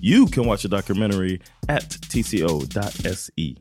You 0.00 0.26
can 0.26 0.46
watch 0.46 0.62
the 0.62 0.68
documentary 0.68 1.40
at 1.68 1.90
tco.se. 1.90 3.56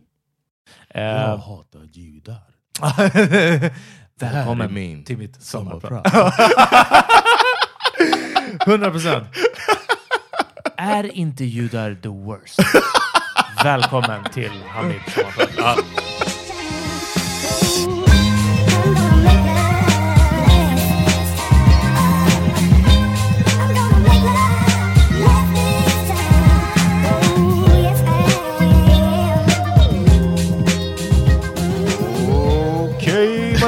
Jag 0.93 1.37
hatar 1.37 1.83
judar. 1.91 2.41
Välkommen 4.19 4.73
min 4.73 5.03
till 5.03 5.17
mitt 5.17 5.41
sommarprat. 5.41 6.13
100 8.67 8.91
procent. 8.91 9.27
Är 10.77 11.03
inte 11.03 11.45
judar 11.45 11.95
the 12.01 12.09
worst? 12.09 12.59
Välkommen 13.63 14.23
till 14.33 14.51
Hamid 14.67 15.01
sommarprat. 15.07 15.85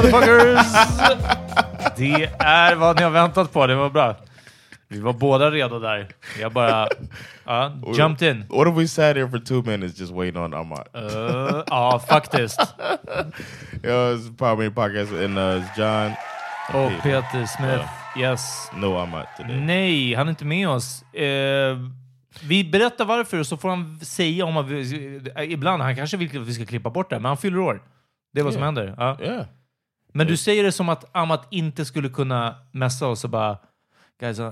motherfuckers! 0.02 0.66
Det 1.96 2.30
är 2.38 2.74
vad 2.74 2.96
ni 2.96 3.02
har 3.02 3.10
väntat 3.10 3.52
på. 3.52 3.66
Det 3.66 3.74
var 3.74 3.90
bra. 3.90 4.16
Vi 4.88 5.00
var 5.00 5.12
båda 5.12 5.50
redo 5.50 5.78
där. 5.78 6.08
Jag 6.40 6.52
bara... 6.52 6.88
Ja, 7.44 7.72
jumped 7.96 8.28
in. 8.28 8.44
What 8.48 8.68
if 8.68 8.74
we 8.74 8.88
sat 8.88 9.16
here 9.16 9.28
for 9.28 9.38
two 9.38 9.62
minutes 9.70 10.00
just 10.00 10.12
waiting 10.12 10.42
on 10.42 10.54
Ahmad? 10.54 10.86
Uh, 10.96 11.62
ja, 11.66 12.02
faktiskt. 12.08 12.60
Yo, 13.84 14.14
it's 14.14 14.36
probably 14.38 14.66
a 14.66 14.70
podcast 14.74 15.12
and 15.12 15.38
uh, 15.38 15.42
it's 15.62 15.78
John. 15.78 16.12
Och 16.74 17.02
Peter 17.02 17.46
Smith. 17.46 17.84
Yes. 18.18 18.70
No 18.74 18.96
Ahmad 18.98 19.26
today. 19.36 19.60
Nej, 19.60 20.14
han 20.14 20.26
är 20.26 20.30
inte 20.30 20.44
med 20.44 20.68
oss. 20.68 21.02
Eh, 21.14 21.76
vi 22.42 22.64
berättar 22.64 23.04
varför 23.04 23.40
och 23.40 23.46
så 23.46 23.56
får 23.56 23.68
han 23.68 24.00
säga 24.00 24.44
om 24.44 24.56
han 24.56 24.66
vill, 24.68 25.30
Ibland, 25.38 25.82
han 25.82 25.96
kanske 25.96 26.16
vill 26.16 26.40
att 26.40 26.46
vi 26.48 26.54
ska 26.54 26.66
klippa 26.66 26.90
bort 26.90 27.10
det, 27.10 27.16
men 27.16 27.24
han 27.24 27.36
fyller 27.36 27.58
år. 27.58 27.82
Det 28.32 28.40
är 28.40 28.44
vad 28.44 28.52
som 28.52 28.62
Yeah. 28.62 28.66
händer. 28.74 28.94
Ja. 28.98 29.16
Yeah. 29.20 29.44
Men 30.12 30.26
du 30.26 30.36
säger 30.36 30.64
det 30.64 30.72
som 30.72 30.88
att 30.88 31.16
Amat 31.16 31.46
inte 31.50 31.84
skulle 31.84 32.08
kunna 32.08 32.54
messa 32.72 33.06
oss 33.06 33.24
och 33.24 33.30
bara 33.30 33.58
Guys, 34.20 34.38
uh, 34.38 34.46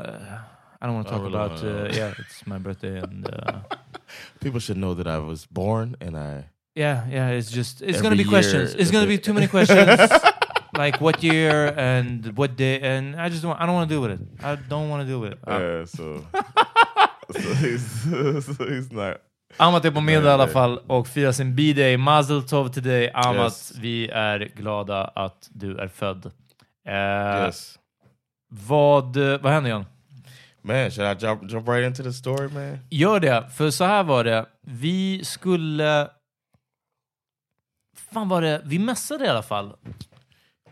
I 0.81 0.85
don't 0.87 0.95
want 0.95 1.07
to 1.09 1.13
talk 1.13 1.23
really 1.23 1.37
about... 1.37 1.63
wanna 1.63 1.75
Uh, 1.75 1.89
know." 1.89 1.97
yeah, 1.97 2.13
it's 2.19 2.47
my 2.47 2.59
birthday 2.59 2.99
and... 2.99 3.27
Uh, 3.27 3.61
People 4.41 4.61
should 4.61 4.79
know 4.79 4.95
that 4.95 5.07
I 5.07 5.19
was 5.19 5.47
born 5.51 5.97
and 6.01 6.17
I. 6.17 6.45
yeah, 6.75 7.09
yeah, 7.11 7.39
it's 7.39 7.51
just... 7.51 7.83
It's 7.83 8.01
gonna 8.03 8.17
be 8.17 8.25
questions. 8.25 8.75
It's 8.75 8.91
gonna 8.91 9.07
be 9.07 9.19
too 9.19 9.35
many 9.35 9.47
questions. 9.49 10.01
like 10.79 11.01
what 11.01 11.23
year 11.23 11.75
and 11.77 12.37
what 12.37 12.57
day 12.57 12.81
and 12.81 13.17
I 13.17 13.29
just 13.29 13.43
don't, 13.43 13.61
I 13.61 13.67
don't 13.67 13.75
want 13.75 13.89
to 13.91 13.95
deal 13.95 14.03
with 14.03 14.13
it. 14.13 14.21
I 14.43 14.57
don't 14.57 14.89
want 14.89 15.03
to 15.03 15.07
deal 15.07 15.21
with 15.21 15.33
it. 15.33 15.39
Yeah, 15.47 15.85
so. 15.85 16.25
so, 17.33 17.55
he's, 17.55 17.85
so 18.47 18.67
he's 18.67 18.91
not. 18.93 19.21
Amat 19.57 19.85
är 19.85 19.91
på 19.91 20.01
middag 20.01 20.21
i 20.21 20.23
Nej, 20.25 20.33
alla 20.33 20.45
nej. 20.45 20.53
fall 20.53 20.79
och 20.79 21.09
firar 21.09 21.33
sin 21.33 21.55
B-day. 21.57 21.97
Mazel 21.97 22.43
tov 22.49 22.69
till 22.69 22.83
dig 22.83 23.11
Amat. 23.15 23.37
Yes. 23.45 23.73
Vi 23.79 24.09
är 24.09 24.39
glada 24.57 25.05
att 25.05 25.49
du 25.51 25.79
är 25.79 25.89
född. 25.89 26.27
Eh, 26.89 27.45
Yes. 27.45 27.79
vad, 28.51 29.17
vad 29.17 29.53
händer 29.53 29.71
John? 29.71 29.85
Man, 30.63 30.91
should 30.91 31.23
I 31.23 31.27
jump, 31.27 31.51
jump 31.53 31.69
right 31.69 31.87
into 31.87 32.03
the 32.03 32.13
story, 32.13 32.49
man? 32.49 32.79
Gör 32.91 33.21
det, 33.21 33.45
för 33.57 33.71
så 33.71 33.85
här 33.85 34.03
var 34.03 34.25
det. 34.25 34.47
Vi 34.63 35.25
skulle... 35.25 36.09
fan 38.13 38.29
var 38.29 38.43
det? 38.43 38.61
Vi 38.65 38.79
mässade 38.79 39.25
i 39.25 39.29
alla 39.29 39.43
fall. 39.43 39.75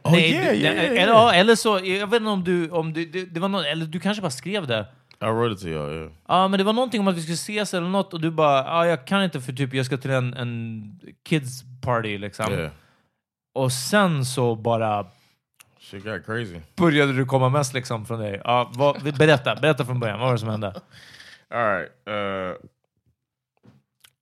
Oh, 0.03 0.19
yeah, 0.19 0.45
du- 0.53 0.59
yeah, 0.59 0.75
nej, 0.77 0.85
yeah, 0.95 1.03
Eller, 1.03 1.35
eller 1.35 1.55
så, 1.57 1.81
jag 1.85 2.07
vet 2.07 2.17
inte 2.21 2.31
om 2.31 2.45
du... 2.45 2.71
Om 2.71 2.93
du 2.93 3.05
det, 3.07 3.25
det 3.25 3.41
var 3.41 3.49
någon, 3.49 3.65
eller 3.65 3.87
du 3.87 4.01
kanske 4.01 4.21
bara 4.23 4.31
skrev 4.31 4.67
det. 4.67 4.87
I 5.21 5.27
wrote 5.27 5.53
it 5.53 5.61
to 5.61 5.67
y'all, 5.67 5.93
yeah. 5.93 6.11
Ja, 6.29 6.49
men 6.49 6.59
det 6.59 6.65
var 6.65 6.73
någonting 6.73 7.01
om 7.01 7.09
att 7.09 7.17
vi 7.17 7.23
skulle 7.23 7.35
ses 7.35 7.75
eller 7.75 7.89
något 7.89 8.15
och 8.15 8.21
du 8.21 8.31
bara 8.31 8.65
ja, 8.65 8.87
jag 8.87 9.07
kan 9.07 9.25
inte 9.25 9.41
för 9.41 9.53
typ 9.53 9.75
jag 9.75 9.87
ska 9.87 9.97
till 9.97 10.11
en, 10.11 10.35
en 10.35 11.01
kids 11.23 11.65
party 11.83 12.19
liksom. 12.19 12.53
Yeah. 12.53 12.71
Och 13.55 13.73
sen 13.73 14.25
så 14.25 14.55
bara 14.57 15.07
Shit 15.81 16.05
got 16.05 16.27
crazy. 16.27 16.61
började 16.77 17.13
du 17.13 17.25
komma 17.25 17.49
mest 17.49 17.75
liksom 17.75 18.07
från 18.07 18.21
dig. 18.21 18.41
Ja, 18.45 18.73
vad, 18.75 19.03
berätta, 19.19 19.57
berätta 19.57 19.85
från 19.85 20.01
början. 20.01 20.19
Vad 20.19 20.29
var 20.29 20.33
det 20.33 20.39
som 20.39 20.49
hände? 20.49 20.75
All 21.51 21.79
right. 21.79 21.91
Uh, 22.09 22.57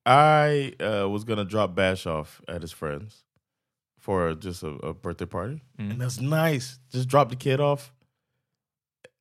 I 0.06 0.74
uh, 0.80 1.12
was 1.12 1.24
gonna 1.24 1.44
drop 1.44 1.74
Bash 1.74 2.06
off 2.06 2.40
at 2.48 2.62
his 2.62 2.74
friend's 2.74 3.24
for 4.00 4.36
just 4.42 4.62
a, 4.62 4.68
a 4.82 4.94
birthday 5.02 5.26
party, 5.26 5.60
and 5.78 6.02
that's 6.02 6.20
nice. 6.20 6.78
Just 6.92 7.08
drop 7.08 7.30
the 7.30 7.36
kid 7.36 7.60
off 7.60 7.90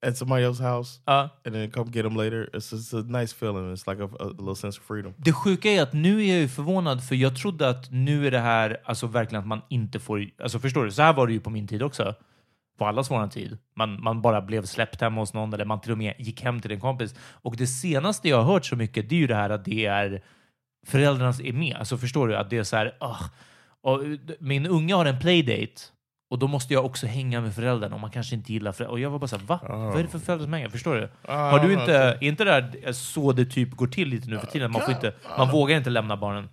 at 0.04 0.18
somebody 0.18 0.44
else's 0.46 0.62
house, 0.76 1.00
Ja. 1.06 1.30
and 1.46 1.56
then 1.56 1.72
come 1.72 1.92
get 1.92 2.06
him 2.06 2.16
later. 2.18 2.50
It's 2.54 2.72
just 2.76 2.94
a 2.94 2.98
nice 2.98 3.34
feeling. 3.36 3.74
It's 3.76 3.88
like 3.92 4.04
a, 4.04 4.10
a 4.20 4.26
little 4.26 4.56
sense 4.56 4.80
of 4.80 4.86
freedom. 4.86 5.14
Det 5.18 5.32
sjuka 5.34 5.70
är 5.70 5.82
att 5.82 5.94
nu 5.94 6.24
är 6.26 6.30
jag 6.34 6.40
ju 6.42 6.48
förvånad, 6.48 7.04
för 7.04 7.16
jag 7.16 7.36
trodde 7.38 7.70
att 7.70 7.92
nu 7.92 8.28
är 8.28 8.32
det 8.32 8.40
här 8.40 8.78
alltså 8.86 9.08
verkligen 9.08 9.42
att 9.42 9.48
man 9.48 9.62
inte 9.70 10.00
får... 10.00 10.26
Alltså 10.44 10.60
förstår 10.60 10.86
du? 10.86 10.92
Så 10.92 11.02
här 11.02 11.14
var 11.14 11.28
det 11.28 11.34
ju 11.34 11.40
på 11.40 11.50
min 11.50 11.68
tid 11.68 11.84
också. 11.84 12.16
På 12.78 12.86
allas 12.86 13.12
våran 13.12 13.30
tid. 13.30 13.58
Man, 13.76 14.04
man 14.04 14.22
bara 14.22 14.42
blev 14.42 14.66
släppt 14.66 15.02
hemma 15.02 15.22
hos 15.22 15.34
någon 15.34 15.54
eller 15.54 15.66
man 15.66 15.82
till 15.82 15.92
och 15.92 15.98
med 15.98 16.14
gick 16.18 16.42
hem 16.42 16.62
till 16.62 16.72
en 16.72 16.80
kompis. 16.80 17.16
Och 17.20 17.56
det 17.58 17.68
senaste 17.68 18.30
jag 18.30 18.38
har 18.44 18.54
hört 18.54 18.66
så 18.66 18.76
mycket, 18.76 19.10
det 19.10 19.16
är 19.16 19.20
ju 19.20 19.28
det 19.28 19.36
här 19.36 19.50
att 19.50 19.66
det 19.66 19.86
är 19.86 20.24
föräldrarna 20.88 21.34
är 21.44 21.54
med. 21.54 21.76
Alltså 21.76 21.98
förstår 21.98 22.28
du? 22.28 22.36
Att 22.36 22.50
det 22.50 22.58
är 22.58 22.64
så 22.64 22.76
här... 22.76 22.86
"Ugh." 23.02 23.24
och 23.82 24.02
min 24.40 24.66
unga 24.68 24.96
har 24.96 25.06
en 25.06 25.20
playdate 25.20 25.82
och 26.30 26.40
då 26.40 26.48
måste 26.48 26.74
jag 26.74 26.86
också 26.86 27.08
hänga 27.08 27.42
med 27.42 27.56
föräldrarna 27.56 27.96
och 27.96 28.02
man 28.02 28.12
kanske 28.12 28.36
inte 28.36 28.54
gillar 28.54 28.72
föräldrar. 28.72 28.94
Och 28.94 29.00
jag 29.00 29.10
var 29.10 29.20
bara 29.20 29.28
såhär, 29.28 29.46
va? 29.46 29.60
Vad 29.70 30.00
är 30.00 30.04
det 30.04 30.10
för 30.10 30.20
föräldrar 30.20 30.46
som 30.46 30.54
hänger? 30.54 30.70
Förstår 30.70 30.96
du? 30.96 31.10
har 31.32 31.60
du 31.60 31.74
inte... 31.74 31.94
Är 31.94 32.24
inte 32.24 32.44
det 32.44 32.52
där 32.52 32.92
så 32.92 33.32
det 33.32 33.46
typ 33.46 33.72
går 33.72 33.88
till 33.88 34.08
lite 34.08 34.30
nu 34.30 34.40
för 34.40 34.48
tiden? 34.48 34.72
Man, 34.72 34.82
får 34.82 34.94
inte, 34.94 35.14
man 35.38 35.50
vågar 35.50 35.78
inte 35.78 35.90
lämna 35.90 36.18
barnen. 36.18 36.50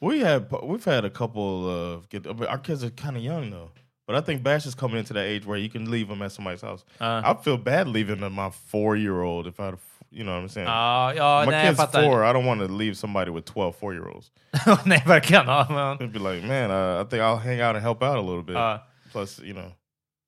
We 0.00 0.24
had 0.24 0.48
we've 0.48 0.94
had 0.94 1.04
a 1.04 1.10
couple 1.10 1.42
of 1.42 2.04
mean, 2.12 2.48
our 2.48 2.58
kids 2.58 2.84
are 2.84 2.90
kind 2.90 3.16
of 3.16 3.22
young 3.22 3.50
though. 3.50 3.70
But 4.06 4.16
I 4.16 4.20
think 4.20 4.42
Bash 4.42 4.64
is 4.64 4.74
coming 4.74 4.98
into 4.98 5.12
that 5.14 5.24
age 5.24 5.44
where 5.44 5.58
you 5.58 5.68
can 5.68 5.90
leave 5.90 6.08
them 6.08 6.22
at 6.22 6.32
somebody's 6.32 6.62
house. 6.62 6.84
Uh. 7.00 7.20
I 7.24 7.34
feel 7.42 7.58
bad 7.58 7.88
leaving 7.88 8.20
them 8.20 8.32
my 8.32 8.50
four 8.50 8.96
year 8.96 9.22
old 9.22 9.46
if 9.46 9.60
I, 9.60 9.64
had 9.64 9.74
a 9.74 9.78
you 10.10 10.24
know 10.24 10.34
what 10.34 10.42
I'm 10.42 10.48
saying. 10.48 10.66
Ja, 10.66 11.12
ja 11.12 11.44
My 11.44 11.52
nej, 11.52 11.66
kid's 11.66 11.84
four. 11.92 12.24
I 12.24 12.32
don't 12.32 12.46
want 12.46 12.60
to 12.60 12.68
leave 12.68 12.96
somebody 12.96 13.30
with 13.30 13.44
12 13.44 13.76
four 13.76 13.92
year 13.92 14.08
olds. 14.08 14.30
nej, 14.86 15.02
verkligen. 15.06 15.46
Ja, 15.46 15.66
men, 15.68 15.98
They'd 15.98 16.12
be 16.12 16.18
like, 16.18 16.46
man, 16.46 16.70
uh, 16.70 17.02
I 17.02 17.04
think 17.04 17.22
I'll 17.22 17.36
hang 17.36 17.60
out 17.60 17.76
and 17.76 17.82
help 17.82 18.02
out 18.02 18.16
a 18.16 18.22
little 18.22 18.42
bit. 18.42 18.56
Uh. 18.56 18.78
Plus, 19.12 19.40
you 19.40 19.52
know, 19.54 19.72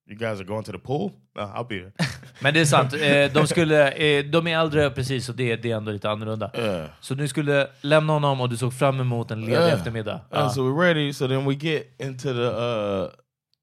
you 0.07 0.17
guys 0.17 0.41
are 0.41 0.45
going 0.45 0.65
to 0.65 0.73
the 0.73 0.79
pool. 0.79 1.13
No, 1.37 1.43
I'll 1.43 1.65
be 1.69 1.79
there. 1.81 1.93
men 2.43 2.55
det 2.55 2.61
är 2.61 2.65
sant. 2.65 2.93
Eh, 2.95 3.33
De, 3.33 3.47
skulle, 3.47 3.91
eh, 3.93 4.25
de 4.25 4.47
är 4.47 4.59
äldre, 4.61 4.91
precis, 4.91 5.29
och 5.29 5.35
det, 5.37 5.57
det 5.57 5.71
är 5.71 5.77
ändå 5.77 5.93
lite 5.93 6.11
annorlunda. 6.11 6.51
Yeah. 6.55 6.89
Så 7.01 7.15
du 7.15 7.29
skulle 7.29 7.69
lämna 7.81 8.13
honom 8.13 8.41
och 8.41 8.49
du 8.49 8.57
såg 8.57 8.75
fram 8.75 9.01
emot 9.01 9.31
en 9.31 9.41
ledig 9.41 9.53
Yeah. 9.53 9.73
eftermiddag. 9.73 10.21
Uh, 10.35 10.49
so 10.51 10.61
we're 10.61 10.81
ready. 10.81 11.13
So 11.13 11.29
then 11.29 11.45
we 11.49 11.55
get 11.55 11.87
into 11.99 12.33
the 12.33 12.49
uh, 12.51 13.03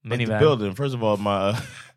like 0.03 0.17
the 0.17 0.25
Minivan. 0.25 0.39
building. 0.39 0.75
First 0.75 0.95
of 0.95 1.03
all, 1.03 1.17
my 1.17 1.55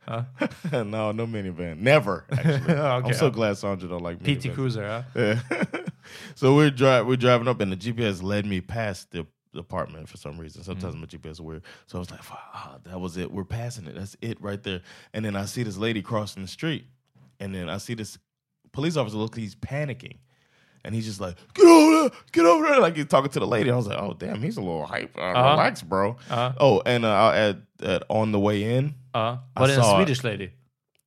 Uh. 0.08 0.24
no, 0.84 1.12
no 1.12 1.26
minivan, 1.26 1.76
never. 1.82 2.24
Actually, 2.32 2.74
I'm 2.78 3.04
Okay. 3.04 3.12
so 3.12 3.30
glad 3.30 3.56
Sandra 3.58 3.88
don't 3.88 4.02
like 4.02 4.20
me. 4.20 4.34
PT 4.34 4.44
minivans. 4.44 4.54
Cruiser, 4.54 4.82
ja. 4.82 5.02
Yeah. 5.14 5.38
so 6.34 6.54
we're 6.56 6.70
dri- 6.70 7.02
we're 7.02 7.16
driving 7.20 7.48
up, 7.48 7.60
and 7.60 7.70
the 7.72 7.76
GPS 7.76 8.22
led 8.22 8.44
me 8.46 8.60
past 8.60 9.10
the 9.12 9.26
apartment 9.54 10.08
for 10.08 10.16
some 10.16 10.38
reason. 10.38 10.62
Sometimes 10.62 10.94
my 10.96 11.06
GPS 11.06 11.32
is 11.32 11.40
weird, 11.40 11.62
so 11.86 11.98
I 11.98 12.00
was 12.00 12.10
like, 12.10 12.20
"Ah, 12.30 12.76
that 12.84 13.00
was 13.00 13.16
it. 13.16 13.30
We're 13.32 13.44
passing 13.44 13.86
it. 13.86 13.94
That's 13.94 14.16
it 14.20 14.40
right 14.40 14.62
there." 14.62 14.80
And 15.12 15.24
then 15.24 15.34
I 15.36 15.44
see 15.46 15.62
this 15.64 15.76
lady 15.76 16.02
crossing 16.02 16.42
the 16.42 16.48
street, 16.48 16.84
and 17.40 17.54
then 17.54 17.68
I 17.68 17.78
see 17.78 17.94
this 17.94 18.18
police 18.72 18.96
officer 18.96 19.16
look. 19.16 19.36
He's 19.36 19.54
panicking. 19.56 20.18
And 20.82 20.94
he's 20.94 21.04
just 21.04 21.20
like, 21.20 21.36
get 21.52 21.66
over 21.66 21.90
there, 22.08 22.10
get 22.32 22.46
over 22.46 22.66
there. 22.66 22.80
Like 22.80 22.96
he's 22.96 23.04
talking 23.04 23.30
to 23.32 23.38
the 23.40 23.46
lady. 23.46 23.70
I 23.70 23.76
was 23.76 23.86
like, 23.86 23.98
oh, 23.98 24.14
damn, 24.18 24.40
he's 24.40 24.56
a 24.56 24.62
little 24.62 24.86
hype. 24.86 25.14
Uh, 25.14 25.20
Uh-huh. 25.20 25.50
Relax, 25.50 25.82
bro. 25.82 26.16
Uh-huh. 26.30 26.52
Oh, 26.58 26.82
and 26.86 27.04
uh, 27.04 27.30
at, 27.32 27.56
at 27.82 28.02
on 28.08 28.32
the 28.32 28.40
way 28.40 28.76
in. 28.76 28.94
I 29.12 29.36
det 29.66 29.74
en 29.76 29.82
saw 29.82 29.92
it. 30.00 30.06
Swedish 30.06 30.24
lady? 30.24 30.52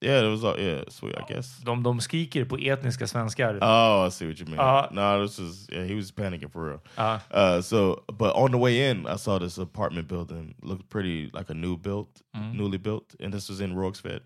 Yeah, 0.04 0.26
it 0.26 0.30
was, 0.30 0.44
uh, 0.44 0.56
yeah, 0.60 0.84
sweet, 0.90 1.16
I 1.18 1.24
guess. 1.34 1.60
De, 1.66 1.82
de 1.84 2.02
skriker 2.02 2.46
på 2.46 2.58
etniska 2.58 3.08
svenskar. 3.08 3.58
Oh, 3.62 4.06
I 4.08 4.10
see 4.10 4.28
what 4.28 4.40
you 4.40 4.46
mean. 4.46 4.60
Uh, 4.60 4.88
no, 4.92 5.22
this 5.22 5.40
is 5.40 5.68
yeah, 5.72 5.86
he 5.86 5.96
was 5.96 6.12
panicking 6.12 6.52
for 6.52 6.68
real. 6.70 6.82
Uh. 6.98 7.20
Uh, 7.32 7.62
so, 7.62 8.04
but 8.18 8.36
on 8.36 8.52
the 8.52 8.58
way 8.58 8.90
in, 8.90 9.08
I 9.08 9.16
saw 9.18 9.40
this 9.40 9.58
apartment 9.58 10.08
building 10.08 10.54
looked 10.62 10.90
pretty 10.90 11.30
like 11.34 11.50
a 11.50 11.54
new 11.56 11.78
built, 11.78 12.22
Mm-hmm. 12.36 12.58
newly 12.58 12.78
built, 12.80 13.16
and 13.20 13.32
this 13.34 13.48
was 13.50 13.62
in 13.62 13.76
Roxfed. 13.76 14.22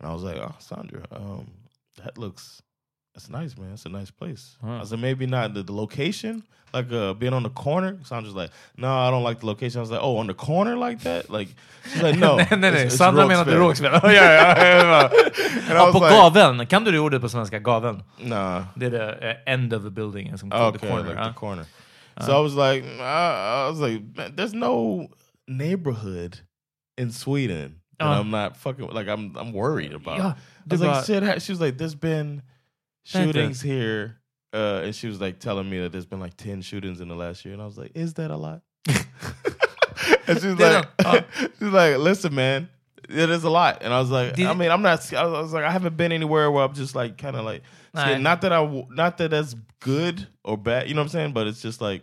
And 0.00 0.10
I 0.10 0.12
was 0.12 0.22
like, 0.22 0.36
oh, 0.36 0.54
Sandra, 0.58 1.04
um, 1.10 1.46
that 2.04 2.18
looks 2.18 2.62
that's 3.16 3.30
nice, 3.30 3.56
man. 3.56 3.72
It's 3.72 3.86
a 3.86 3.88
nice 3.88 4.10
place. 4.10 4.58
I 4.62 4.84
said 4.84 5.00
maybe 5.00 5.24
not 5.24 5.54
the, 5.54 5.62
the 5.62 5.72
location, 5.72 6.42
like 6.74 6.92
uh, 6.92 7.14
being 7.14 7.32
on 7.32 7.44
the 7.44 7.48
corner. 7.48 7.96
Sandra's 8.04 8.34
like, 8.34 8.50
no, 8.76 8.92
I 8.94 9.10
don't 9.10 9.22
like 9.22 9.40
the 9.40 9.46
location. 9.46 9.78
I 9.78 9.80
was 9.80 9.90
like, 9.90 10.02
oh, 10.02 10.18
on 10.18 10.26
the 10.26 10.34
corner 10.34 10.76
like 10.76 11.00
that, 11.04 11.30
like 11.30 11.48
she's 11.90 12.02
like, 12.02 12.18
no, 12.18 12.36
nej, 12.36 12.50
nej, 12.50 12.72
nej. 12.72 12.90
Sandra 12.90 13.26
menade 13.26 13.56
Rågsved. 13.56 13.90
Ja, 14.02 14.10
ja, 14.12 14.54
ja, 14.58 14.84
ja. 14.84 15.00
And 15.68 15.78
I 15.78 15.82
was 15.82 15.92
på 15.94 16.00
like, 16.00 16.10
gaveln. 16.10 16.66
Kan 16.66 16.84
du 16.84 16.92
det 16.92 16.98
ordet 16.98 17.20
på 17.20 17.28
svenska? 17.28 17.58
Gaveln. 17.58 18.02
Nah. 18.18 18.64
Det 18.74 18.86
är 18.86 18.90
det 18.90 19.12
eh, 19.12 19.52
end 19.54 19.72
of 19.72 19.86
a 19.86 19.90
building. 19.90 20.38
Som 20.38 20.52
Okay, 20.52 20.78
the 20.78 20.86
corner. 20.86 21.04
like 21.08 21.20
ja. 21.20 21.28
the 21.28 21.34
corner. 21.34 21.64
So 22.20 22.38
I 22.38 22.42
was 22.42 22.54
like, 22.54 22.84
I, 22.84 23.66
I 23.66 23.70
was 23.70 23.80
like, 23.80 24.02
man, 24.16 24.36
there's 24.36 24.54
no 24.54 25.08
neighborhood 25.48 26.40
in 26.98 27.12
Sweden 27.12 27.80
that 27.98 28.06
Uh. 28.06 28.20
I'm 28.20 28.30
not 28.30 28.56
fucking 28.56 28.88
like. 28.88 29.08
I'm 29.08 29.32
I'm 29.36 29.52
worried 29.52 29.94
about. 29.94 30.18
Ja, 30.18 30.34
I 30.70 30.74
was 30.74 30.80
like, 30.80 31.04
shit. 31.06 31.42
She 31.42 31.52
was 31.52 31.60
like, 31.60 31.78
there's 31.78 31.94
been. 31.94 32.42
Shootings 33.06 33.62
here, 33.62 34.18
uh, 34.52 34.82
and 34.84 34.94
she 34.94 35.06
was 35.08 35.20
like 35.20 35.38
telling 35.38 35.68
me 35.68 35.80
that 35.80 35.92
there's 35.92 36.06
been 36.06 36.20
like 36.20 36.36
ten 36.36 36.62
shootings 36.62 37.00
in 37.00 37.08
the 37.08 37.14
last 37.14 37.44
year, 37.44 37.54
and 37.54 37.62
I 37.62 37.66
was 37.66 37.78
like, 37.78 37.92
is 37.94 38.14
that 38.14 38.30
a 38.30 38.36
lot? 38.36 38.62
and 40.26 40.40
she 40.40 40.48
was 40.48 40.58
like, 40.58 40.86
uh. 41.04 41.20
she's 41.58 41.68
like, 41.68 41.96
listen, 41.98 42.34
man. 42.34 42.68
It 43.08 43.30
is 43.30 43.44
a 43.44 43.50
lot, 43.50 43.82
and 43.82 43.94
I 43.94 44.00
was 44.00 44.10
like, 44.10 44.36
I 44.40 44.52
mean, 44.52 44.70
I'm 44.70 44.82
not. 44.82 45.12
I 45.12 45.26
was 45.26 45.52
like, 45.52 45.64
I 45.64 45.70
haven't 45.70 45.96
been 45.96 46.10
anywhere 46.10 46.50
where 46.50 46.64
I'm 46.64 46.74
just 46.74 46.96
like, 46.96 47.16
kind 47.16 47.36
of 47.36 47.44
like, 47.44 47.62
not 47.94 48.40
that 48.40 48.52
I, 48.52 48.86
not 48.90 49.18
that 49.18 49.30
that's 49.30 49.54
good 49.78 50.26
or 50.42 50.58
bad. 50.58 50.88
You 50.88 50.94
know 50.94 51.02
what 51.02 51.04
I'm 51.04 51.10
saying? 51.10 51.32
But 51.32 51.46
it's 51.46 51.62
just 51.62 51.80
like, 51.80 52.02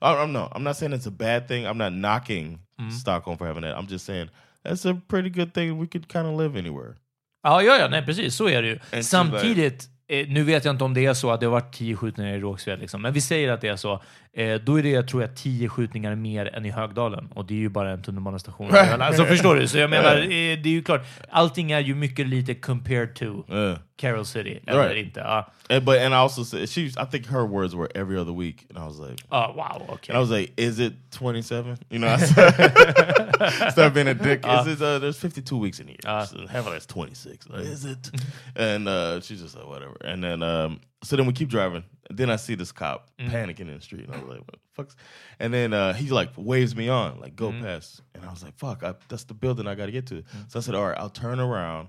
I, 0.00 0.14
I'm 0.14 0.32
no, 0.32 0.48
I'm 0.52 0.62
not 0.62 0.76
saying 0.76 0.92
it's 0.92 1.06
a 1.06 1.10
bad 1.10 1.48
thing. 1.48 1.66
I'm 1.66 1.78
not 1.78 1.92
knocking 1.92 2.60
Mm-hmm. 2.80 2.90
Stockholm 2.90 3.38
for 3.38 3.46
having 3.46 3.62
that. 3.62 3.76
I'm 3.76 3.86
just 3.86 4.04
saying 4.04 4.28
that's 4.62 4.84
a 4.84 4.94
pretty 4.94 5.30
good 5.30 5.54
thing. 5.54 5.78
We 5.78 5.86
could 5.86 6.08
kind 6.08 6.26
of 6.26 6.34
live 6.34 6.56
anywhere. 6.56 6.96
Ja, 7.44 7.60
ja, 7.60 7.78
ja, 7.78 7.88
nej 7.88 8.02
precis. 8.02 8.34
Så 8.34 8.48
är 8.48 8.62
det 8.62 8.68
ju. 8.68 8.78
And 8.92 9.04
Samtidigt, 9.06 9.88
Eh, 10.08 10.28
nu 10.28 10.42
vet 10.42 10.64
jag 10.64 10.74
inte 10.74 10.84
om 10.84 10.94
det 10.94 11.06
är 11.06 11.14
så 11.14 11.30
att 11.30 11.40
det 11.40 11.46
har 11.46 11.50
varit 11.50 11.74
tio 11.74 11.96
skjutningar 11.96 12.34
i 12.34 12.40
Rågsved, 12.40 12.78
liksom, 12.78 13.02
men 13.02 13.12
vi 13.12 13.20
säger 13.20 13.52
att 13.52 13.60
det 13.60 13.68
är 13.68 13.76
så. 13.76 14.02
Eh, 14.38 14.54
då 14.60 14.78
är 14.78 14.82
det, 14.82 15.02
tror 15.02 15.22
jag, 15.22 15.34
tio 15.36 15.68
skjutningar 15.68 16.14
mer 16.14 16.54
än 16.54 16.66
i 16.66 16.70
Högdalen. 16.70 17.28
Och 17.34 17.44
det 17.46 17.54
är 17.54 17.58
ju 17.58 17.68
bara 17.68 17.90
en 17.90 18.02
tunnelbanestation. 18.02 18.74
alltså, 19.00 19.24
förstår 19.24 19.56
du? 19.56 19.68
Så 19.68 19.78
jag 19.78 19.90
menar, 19.90 20.16
eh, 20.16 20.28
det 20.28 20.66
är 20.66 20.68
ju 20.68 20.82
klart. 20.82 21.04
Allting 21.30 21.72
är 21.72 21.80
ju 21.80 21.94
mycket 21.94 22.26
lite 22.26 22.54
compared 22.54 23.14
to 23.14 23.44
Yeah. 23.52 23.78
Carol 23.98 24.24
City. 24.26 24.60
Eller 24.66 24.88
Right. 24.88 25.06
inte. 25.06 25.20
Ja, 25.20 25.52
And, 25.70 25.84
but 25.84 25.94
and 25.98 26.14
I 26.14 26.16
also 26.16 26.44
said 26.44 26.68
she. 26.68 26.80
I 26.80 27.06
think 27.10 27.26
her 27.26 27.46
words 27.46 27.74
were 27.74 27.88
every 27.94 28.18
other 28.18 28.32
week, 28.38 28.66
and 28.70 28.78
I 28.78 28.82
was 28.86 28.98
like, 29.10 29.22
Ja, 29.30 29.54
wow, 29.56 29.86
okej. 29.88 30.14
and 30.14 30.18
I 30.18 30.20
was 30.20 30.30
like, 30.40 30.52
is 30.62 30.78
it 30.78 30.92
27? 31.10 31.76
You 31.90 31.98
know, 31.98 32.08
I 32.14 32.18
said, 32.26 33.70
start 33.72 33.94
being 33.94 34.08
a 34.08 34.14
dick. 34.14 34.44
is 34.46 34.66
it? 34.66 34.82
Uh, 34.82 34.98
there's 34.98 35.18
52 35.18 35.56
weeks 35.56 35.80
in 35.80 35.86
a 35.88 35.90
year. 35.90 35.98
Uh. 36.06 36.24
so 36.26 36.46
half 36.46 36.66
of 36.66 36.72
that's 36.72 36.86
26. 36.86 37.48
Like, 37.48 37.62
is 37.64 37.84
it? 37.84 38.10
and 38.56 38.86
uh, 38.88 39.20
she's 39.20 39.40
just 39.40 39.56
like, 39.56 39.66
whatever. 39.66 39.96
And 40.04 40.22
then 40.22 40.42
um, 40.42 40.80
so 41.02 41.16
then 41.16 41.26
we 41.26 41.32
keep 41.32 41.48
driving. 41.48 41.84
Then 42.10 42.30
I 42.30 42.36
see 42.36 42.54
this 42.54 42.70
cop 42.72 43.10
panicking 43.18 43.60
in 43.60 43.74
the 43.74 43.80
street, 43.80 44.06
and 44.06 44.14
I 44.14 44.18
was 44.18 44.28
like, 44.28 44.38
what 44.38 44.52
the 44.52 44.58
fuck's? 44.74 44.96
And 45.40 45.52
then 45.52 45.72
uh, 45.72 45.92
he 45.92 46.10
like 46.10 46.30
waves 46.36 46.76
me 46.76 46.88
on, 46.88 47.20
like 47.20 47.34
go 47.34 47.50
past. 47.50 48.00
And 48.14 48.24
I 48.24 48.30
was 48.30 48.42
like, 48.44 48.56
fuck, 48.56 48.84
I, 48.84 48.94
that's 49.08 49.24
the 49.24 49.34
building 49.34 49.66
I 49.66 49.74
got 49.74 49.86
to 49.86 49.92
get 49.92 50.06
to. 50.06 50.22
So 50.48 50.58
I 50.58 50.62
said, 50.62 50.74
all 50.74 50.86
right, 50.86 50.98
I'll 50.98 51.10
turn 51.10 51.40
around. 51.40 51.88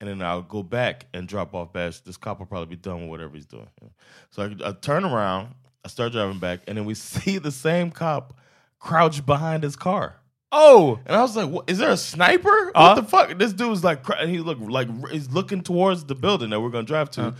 And 0.00 0.08
then 0.08 0.22
I'll 0.22 0.42
go 0.42 0.62
back 0.62 1.06
and 1.12 1.26
drop 1.26 1.54
off 1.54 1.72
Bash. 1.72 2.00
This 2.00 2.16
cop 2.16 2.38
will 2.38 2.46
probably 2.46 2.76
be 2.76 2.80
done 2.80 3.00
with 3.00 3.10
whatever 3.10 3.34
he's 3.34 3.46
doing. 3.46 3.68
So 4.30 4.44
I, 4.44 4.68
I 4.68 4.72
turn 4.72 5.04
around, 5.04 5.54
I 5.84 5.88
start 5.88 6.12
driving 6.12 6.38
back, 6.38 6.60
and 6.68 6.78
then 6.78 6.84
we 6.84 6.94
see 6.94 7.38
the 7.38 7.50
same 7.50 7.90
cop 7.90 8.38
crouched 8.78 9.26
behind 9.26 9.64
his 9.64 9.74
car. 9.76 10.16
Oh! 10.50 10.98
And 11.04 11.14
I 11.16 11.20
was 11.20 11.36
like, 11.36 11.50
what, 11.50 11.68
"Is 11.68 11.78
there 11.78 11.90
a 11.90 11.96
sniper? 11.96 12.70
Uh? 12.74 12.94
What 12.94 12.94
the 12.94 13.02
fuck?" 13.02 13.38
This 13.38 13.52
dude's 13.52 13.84
like, 13.84 14.02
cr- 14.02 14.24
he 14.26 14.38
look 14.38 14.58
like 14.60 14.88
he's 15.10 15.30
looking 15.30 15.62
towards 15.62 16.04
the 16.04 16.14
building 16.14 16.50
that 16.50 16.60
we're 16.60 16.70
gonna 16.70 16.84
drive 16.86 17.10
to, 17.12 17.34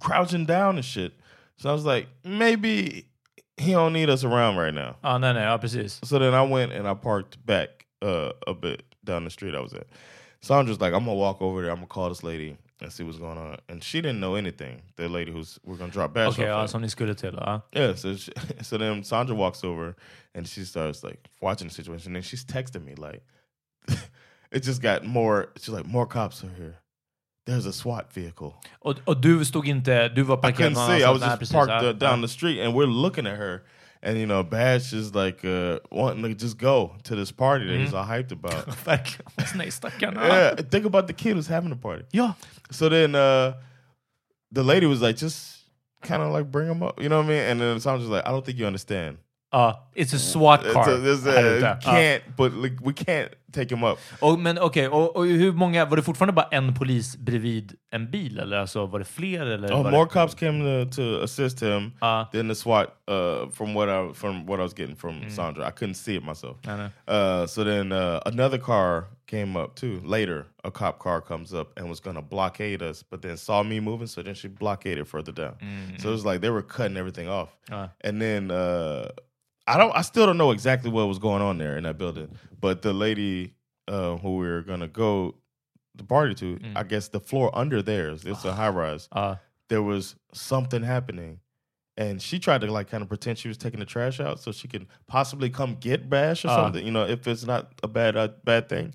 crouching 0.00 0.46
down 0.46 0.76
and 0.76 0.84
shit. 0.84 1.12
So 1.56 1.70
I 1.70 1.72
was 1.72 1.84
like, 1.84 2.08
maybe 2.24 3.06
he 3.56 3.72
don't 3.72 3.92
need 3.92 4.10
us 4.10 4.24
around 4.24 4.56
right 4.56 4.74
now. 4.74 4.96
Oh, 5.04 5.18
no, 5.18 5.32
no, 5.32 5.40
ja, 5.40 5.56
precis. 5.58 6.00
So 6.04 6.18
then 6.18 6.34
I 6.34 6.42
went 6.42 6.72
and 6.72 6.88
I 6.88 6.94
parked 6.94 7.44
back 7.44 7.86
uh, 8.02 8.32
a 8.46 8.54
bit 8.54 8.82
down 9.04 9.24
the 9.24 9.30
street 9.30 9.54
I 9.54 9.60
was 9.60 9.72
at. 9.74 9.86
Sandra's 10.40 10.80
like, 10.80 10.92
I'm 10.92 11.04
gonna 11.04 11.14
walk 11.14 11.40
over 11.40 11.62
there. 11.62 11.70
I'm 11.70 11.76
gonna 11.76 11.86
call 11.86 12.08
this 12.08 12.22
lady 12.22 12.58
and 12.80 12.92
see 12.92 13.02
what's 13.02 13.18
going 13.18 13.38
on. 13.38 13.56
And 13.68 13.82
she 13.82 14.00
didn't 14.00 14.20
know 14.20 14.34
anything. 14.34 14.82
The 14.96 15.08
lady 15.08 15.32
who's 15.32 15.58
we're 15.64 15.76
gonna 15.76 15.90
drop 15.92 16.12
Bash 16.12 16.34
Okej, 16.34 16.54
off 16.54 16.64
at. 16.64 16.70
som 16.70 16.82
ni 16.82 16.88
skulle 16.88 17.14
till. 17.14 17.32
Ja. 17.32 17.60
Yeah, 17.72 17.94
so 17.94 18.14
she, 18.14 18.32
so 18.62 18.76
then 18.76 19.02
Sandra 19.04 19.34
walks 19.34 19.64
over 19.64 19.96
and 20.34 20.46
she 20.46 20.64
starts 20.64 21.02
like 21.02 21.28
watching 21.40 21.68
the 21.68 21.74
situation. 21.74 22.14
And 22.14 22.24
she's 22.24 22.44
texting 22.44 22.84
me 22.84 22.94
like, 22.94 23.22
it 24.52 24.60
just 24.60 24.82
got 24.82 25.04
more. 25.04 25.48
She's 25.56 25.70
like, 25.70 25.86
more 25.86 26.06
cops 26.06 26.44
are 26.44 26.50
here. 26.56 26.76
There's 27.46 27.66
a 27.66 27.72
SWAT 27.72 28.12
vehicle. 28.14 28.54
Och, 28.78 28.96
och 29.04 29.20
du 29.20 29.44
stod 29.44 29.68
inte... 29.68 30.08
Du 30.08 30.22
var 30.22 30.36
I 30.36 30.40
parkerad 30.40 30.72
couldn't 30.72 30.86
see. 30.86 31.04
I 31.04 31.10
was 31.10 31.40
just 31.40 31.52
parked 31.52 31.84
uh, 31.84 31.92
down 31.92 32.22
the 32.22 32.28
street, 32.28 32.60
and 32.60 32.74
we're 32.74 32.86
looking 32.86 33.26
at 33.26 33.38
her. 33.38 33.62
And 34.02 34.18
you 34.18 34.26
know, 34.26 34.42
Bash 34.42 34.92
is 34.92 35.14
like 35.14 35.44
uh, 35.44 35.78
wanting 35.90 36.22
to 36.22 36.34
just 36.34 36.58
go 36.58 36.92
to 37.04 37.16
this 37.16 37.32
party 37.32 37.66
that 37.66 37.78
he's 37.78 37.94
all 37.94 38.04
hyped 38.04 38.32
about. 38.32 38.66
Verkligen. 38.84 39.24
Nej, 39.56 39.70
stackarna. 39.70 40.26
yeah, 40.26 40.54
think 40.70 40.84
about 40.84 41.06
the 41.06 41.14
kid 41.14 41.36
who's 41.36 41.46
having 41.46 41.70
the 41.70 41.76
party. 41.76 42.04
Yeah. 42.12 42.34
So 42.70 42.90
then 42.90 43.14
uh, 43.14 43.54
the 44.52 44.62
lady 44.62 44.86
was 44.86 45.00
like, 45.00 45.16
just 45.16 45.64
kind 46.02 46.22
of 46.22 46.32
like 46.32 46.50
bring 46.50 46.68
him 46.68 46.82
up, 46.82 47.02
you 47.02 47.08
know 47.08 47.18
what 47.18 47.26
I 47.26 47.28
mean? 47.28 47.42
And 47.42 47.60
then 47.60 47.80
Sandra's 47.80 48.02
was 48.02 48.10
like, 48.10 48.26
I 48.26 48.30
don't 48.30 48.44
think 48.44 48.58
you 48.58 48.66
understand. 48.66 49.18
Ja, 49.54 49.88
it's 49.94 50.14
a 50.14 50.18
SWAT 50.18 50.64
It's 50.64 50.72
car. 50.72 50.90
a, 50.90 50.96
this, 50.98 51.24
här 51.24 51.44
uh, 51.44 51.56
ute. 51.56 51.60
you 51.60 51.66
Ja. 51.66 51.76
can't, 51.80 52.22
but 52.36 52.52
like, 52.54 52.76
we 52.84 52.92
can't 52.92 53.28
take 53.52 53.74
him 53.74 53.84
up. 53.84 53.98
Och, 54.20 54.38
men 54.38 54.58
okej, 54.58 54.88
och, 54.88 55.16
och 55.16 55.26
hur 55.26 55.52
många, 55.52 55.84
var 55.84 55.96
det 55.96 56.02
fortfarande 56.02 56.32
bara 56.32 56.48
en 56.50 56.74
polis 56.74 57.16
bredvid 57.16 57.74
en 57.90 58.10
bil? 58.10 58.38
Eller 58.38 58.56
alltså, 58.56 58.86
var 58.86 58.98
det 58.98 59.04
fler? 59.04 59.46
Eller 59.46 59.72
Oh, 59.72 59.90
more 59.90 60.04
det... 60.04 60.10
cops 60.10 60.34
came 60.34 60.84
to, 60.84 60.90
to 60.96 61.22
assist 61.22 61.62
him. 61.62 61.92
Uh. 62.02 62.24
Then 62.32 62.48
the 62.48 62.54
SWAT, 62.54 62.86
uh, 63.08 63.50
from 63.52 63.74
what 63.74 63.88
I 63.88 64.12
from 64.14 64.46
what 64.46 64.58
I 64.60 64.62
was 64.62 64.74
getting 64.74 64.96
from 64.96 65.30
Sandra, 65.30 65.68
I 65.68 65.70
couldn't 65.70 65.94
see 65.94 66.16
it 66.16 66.24
myself. 66.24 66.56
Uh, 67.08 67.46
so 67.46 67.64
then 67.64 67.92
uh, 67.92 68.20
another 68.26 68.58
car 68.58 69.04
came 69.26 69.56
up 69.60 69.74
too. 69.76 70.00
Later, 70.04 70.46
a 70.64 70.70
cop 70.70 70.98
car 70.98 71.20
comes 71.20 71.52
up 71.54 71.68
and 71.78 71.88
was 71.88 72.00
gonna 72.00 72.22
blockade 72.22 72.82
us, 72.90 73.04
but 73.10 73.22
then 73.22 73.36
saw 73.36 73.62
me 73.62 73.80
moving, 73.80 74.08
so 74.08 74.22
then 74.22 74.34
she 74.34 74.48
blockaded 74.48 75.06
further 75.06 75.32
down. 75.32 75.54
So 75.98 76.08
it 76.08 76.12
was 76.12 76.24
like 76.24 76.40
they 76.40 76.50
were 76.50 76.62
cutting 76.62 76.96
everything 76.96 77.28
off. 77.28 77.48
Uh. 77.70 77.88
And 78.00 78.20
then 78.20 78.50
uh, 78.50 79.08
I 79.66 79.78
don't, 79.78 79.94
I 79.96 80.02
still 80.02 80.26
don't 80.26 80.36
know 80.38 80.50
exactly 80.50 80.90
what 80.90 81.06
was 81.08 81.18
going 81.18 81.42
on 81.42 81.58
there 81.58 81.76
in 81.76 81.84
that 81.84 81.96
building. 81.98 82.36
But 82.60 82.82
the 82.82 82.92
lady 82.92 83.54
uh, 83.88 84.16
who 84.16 84.36
we 84.36 84.46
were 84.46 84.62
gonna 84.62 84.88
go 84.88 85.36
the 85.94 86.04
party 86.04 86.34
to, 86.34 86.58
I 86.76 86.82
guess 86.82 87.08
the 87.08 87.20
floor 87.20 87.50
under 87.56 87.80
theirs, 87.82 88.24
it's 88.24 88.44
a 88.44 88.52
high 88.52 88.68
rise 88.70 89.08
Ja. 89.14 89.36
there 89.68 89.82
was 89.82 90.16
something 90.32 90.82
happening. 90.82 91.40
And 91.96 92.20
she 92.20 92.40
tried 92.40 92.62
to 92.62 92.66
like 92.72 92.90
kind 92.90 93.02
of 93.04 93.08
pretend 93.08 93.38
she 93.38 93.46
was 93.46 93.56
taking 93.56 93.78
the 93.78 93.86
trash 93.86 94.18
out 94.18 94.40
so 94.40 94.50
she 94.50 94.66
could 94.66 94.86
possibly 95.06 95.48
come 95.48 95.76
get 95.78 96.10
Bash 96.10 96.44
or 96.44 96.48
Ah. 96.48 96.56
something, 96.64 96.84
you 96.84 96.90
know, 96.90 97.06
if 97.06 97.28
it's 97.28 97.44
not 97.46 97.70
a 97.84 97.86
bad 97.88 98.16
uh, 98.16 98.28
bad 98.42 98.68
thing. 98.68 98.92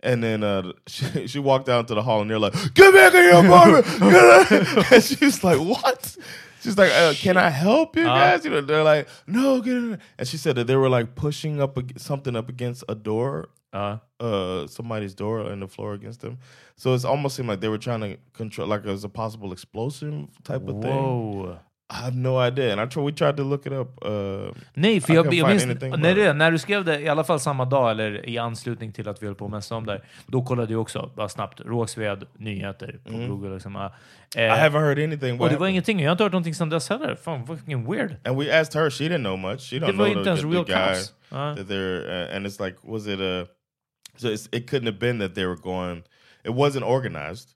And 0.00 0.22
then 0.22 0.44
uh, 0.44 0.72
she, 0.86 1.26
she 1.26 1.38
walked 1.40 1.66
down 1.66 1.86
to 1.86 1.94
the 1.96 2.02
hall 2.02 2.20
and 2.20 2.30
they're 2.30 2.38
like, 2.38 2.54
"Get 2.74 2.94
back 2.94 3.12
in 3.14 3.24
your 3.24 3.44
apartment!" 3.44 3.86
and 4.92 5.02
she's 5.02 5.42
like, 5.42 5.58
"What?" 5.58 6.16
She's 6.62 6.76
like, 6.76 6.90
uh, 6.92 7.14
"Can 7.14 7.36
I 7.36 7.50
help 7.50 7.96
you 7.96 8.04
guys?" 8.04 8.44
You 8.44 8.50
know, 8.50 8.60
they're 8.60 8.82
like, 8.84 9.08
"No, 9.26 9.60
get 9.60 9.76
in." 9.76 9.88
there." 9.90 9.98
And 10.18 10.26
she 10.28 10.36
said 10.36 10.56
that 10.56 10.66
they 10.66 10.76
were 10.76 10.88
like 10.88 11.14
pushing 11.14 11.60
up 11.60 11.78
something 11.96 12.34
up 12.36 12.48
against 12.48 12.84
a 12.88 12.94
door 12.94 13.48
Ja. 13.74 13.98
uh 14.18 14.66
somebody's 14.66 15.14
door 15.14 15.40
and 15.40 15.60
the 15.60 15.68
floor 15.68 15.92
against 15.92 16.20
them. 16.20 16.38
So 16.76 16.94
it's 16.94 17.04
almost 17.04 17.36
seemed 17.36 17.48
like 17.48 17.60
they 17.60 17.68
were 17.68 17.78
trying 17.78 18.00
to 18.00 18.16
control 18.32 18.66
like 18.66 18.84
it 18.84 18.90
was 18.90 19.04
a 19.04 19.08
possible 19.08 19.52
explosive 19.52 20.26
type 20.42 20.66
of 20.68 20.80
thing. 20.82 20.92
I 21.90 21.96
have 22.04 22.16
no 22.16 22.46
idea. 22.46 22.72
And 22.72 22.80
I 22.80 22.86
tried 22.86 23.04
we 23.06 23.12
tried 23.12 23.36
to 23.36 23.42
look 23.44 23.66
it 23.66 23.72
up. 23.72 24.04
Uh 24.04 24.52
Nej, 24.74 25.00
för 25.00 25.12
I 25.12 25.16
jag, 25.16 25.34
jag 25.34 25.48
minns 25.48 25.66
när, 25.66 26.14
det, 26.14 26.32
när 26.32 26.50
du 26.50 26.58
skrev 26.58 26.84
det, 26.84 27.00
i 27.00 27.08
alla 27.08 27.24
fall 27.24 27.40
samma 27.40 27.64
dag 27.64 27.90
eller 27.90 28.28
i 28.28 28.38
anslutning 28.38 28.92
till 28.92 29.08
att 29.08 29.22
vi 29.22 29.26
höll 29.26 29.34
på 29.34 29.48
med 29.48 29.62
om 29.70 29.86
där, 29.86 30.04
då 30.26 30.42
kollade 30.42 30.72
jag 30.72 30.80
också 30.82 31.10
bara 31.16 31.28
snabbt 31.28 31.60
Rågsved 31.60 32.24
nyheter 32.38 32.98
på 33.04 33.12
Google. 33.16 33.54
Liksom. 33.54 33.74
ja. 33.74 33.94
I 34.36 34.38
Eh, 34.46 34.52
haven't 34.52 34.80
heard 34.80 34.98
anything. 34.98 35.40
och 35.40 35.48
det 35.48 35.56
var 35.56 35.66
ingenting, 35.68 36.00
jag 36.00 36.08
har 36.08 36.12
inte 36.12 36.24
hört 36.24 36.32
någonting 36.32 36.54
sedan 36.54 36.68
dess 36.68 36.88
heller. 36.90 37.14
Fan, 37.14 37.46
fucking 37.46 37.90
weird. 37.92 38.16
and 38.24 38.38
we 38.40 38.60
asked 38.60 38.80
her, 38.82 38.90
she 38.90 39.04
didn't 39.04 39.18
know 39.24 39.38
much. 39.38 39.60
She 39.70 39.76
don't 39.78 39.86
Det 39.86 39.92
var 39.92 40.06
know 40.06 40.18
inte 40.18 40.30
ens 40.30 40.42
real 40.42 40.64
guy 40.64 40.74
cops. 40.94 41.14
Ja. 41.30 41.54
that 41.56 41.68
they're 41.68 42.28
uh, 42.30 42.36
and 42.36 42.46
it's 42.46 42.64
like 42.64 42.76
was 42.84 43.06
it 43.06 43.20
a 43.20 43.46
so 44.16 44.28
it's, 44.28 44.48
it 44.52 44.70
couldn't 44.70 44.86
have 44.86 44.98
been 44.98 45.18
that 45.18 45.34
they 45.34 45.46
were 45.46 45.56
going 45.62 46.02
it 46.44 46.50
wasn't 46.50 46.84
organized 46.84 47.48